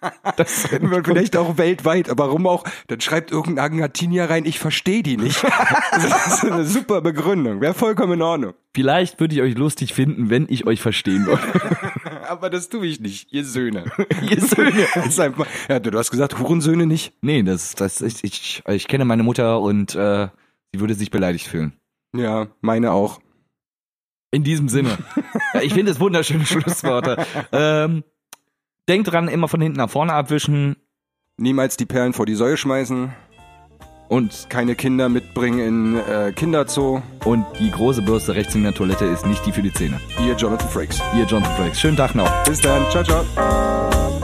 Das 0.36 0.70
wird 0.70 1.06
vielleicht 1.06 1.36
auch 1.36 1.58
weltweit, 1.58 2.10
aber 2.10 2.26
warum 2.26 2.46
auch? 2.46 2.64
Dann 2.88 3.00
schreibt 3.00 3.30
irgendein 3.30 3.64
Argentinier 3.64 4.28
rein, 4.28 4.44
ich 4.44 4.58
verstehe 4.58 5.02
die 5.02 5.16
nicht. 5.16 5.42
Das 5.90 6.42
ist 6.42 6.50
eine 6.50 6.64
super 6.64 7.00
Begründung, 7.00 7.60
wäre 7.60 7.74
vollkommen 7.74 8.14
in 8.14 8.22
Ordnung. 8.22 8.54
Vielleicht 8.74 9.20
würde 9.20 9.34
ich 9.34 9.40
euch 9.40 9.56
lustig 9.56 9.94
finden, 9.94 10.30
wenn 10.30 10.46
ich 10.48 10.66
euch 10.66 10.80
verstehen 10.80 11.26
würde. 11.26 11.42
Aber 12.28 12.50
das 12.50 12.68
tue 12.68 12.86
ich 12.86 13.00
nicht, 13.00 13.32
ihr 13.32 13.44
Söhne. 13.44 13.84
Ihr 14.30 14.40
Söhne. 14.40 14.86
Einfach, 14.94 15.46
ja, 15.68 15.80
du 15.80 15.96
hast 15.98 16.10
gesagt, 16.10 16.38
Hurensöhne 16.38 16.86
nicht? 16.86 17.12
Nee, 17.20 17.42
das, 17.42 17.74
das 17.74 18.00
ich, 18.00 18.24
ich, 18.24 18.62
ich 18.66 18.88
kenne 18.88 19.04
meine 19.04 19.22
Mutter 19.22 19.60
und 19.60 19.94
äh, 19.94 20.28
sie 20.72 20.80
würde 20.80 20.94
sich 20.94 21.10
beleidigt 21.10 21.46
fühlen. 21.46 21.72
Ja, 22.14 22.48
meine 22.60 22.92
auch. 22.92 23.20
In 24.30 24.44
diesem 24.44 24.68
Sinne. 24.68 24.98
ich 25.62 25.74
finde 25.74 25.92
es 25.92 26.00
wunderschöne 26.00 26.46
Schlussworte. 26.46 27.24
Ähm, 27.52 28.04
denkt 28.88 29.10
dran, 29.10 29.28
immer 29.28 29.48
von 29.48 29.60
hinten 29.60 29.78
nach 29.78 29.90
vorne 29.90 30.12
abwischen. 30.12 30.76
Niemals 31.36 31.76
die 31.76 31.86
Perlen 31.86 32.12
vor 32.12 32.26
die 32.26 32.34
Säue 32.34 32.56
schmeißen. 32.56 33.12
Und 34.08 34.46
keine 34.48 34.74
Kinder 34.76 35.08
mitbringen 35.08 35.58
in 35.58 35.96
äh, 35.96 36.32
Kinderzoo. 36.32 37.02
Und 37.24 37.44
die 37.58 37.70
große 37.70 38.02
Bürste 38.02 38.34
rechts 38.34 38.54
in 38.54 38.62
der 38.62 38.74
Toilette 38.74 39.04
ist 39.04 39.26
nicht 39.26 39.44
die 39.46 39.52
für 39.52 39.62
die 39.62 39.72
Zähne. 39.72 40.00
Ihr 40.24 40.34
Jonathan 40.34 40.68
Frakes. 40.68 41.00
Ihr 41.16 41.24
Jonathan 41.24 41.56
Frakes. 41.56 41.80
Schönen 41.80 41.96
Tag 41.96 42.14
noch. 42.14 42.30
Bis 42.44 42.60
dann. 42.60 42.88
Ciao, 42.90 43.02
ciao. 43.02 44.15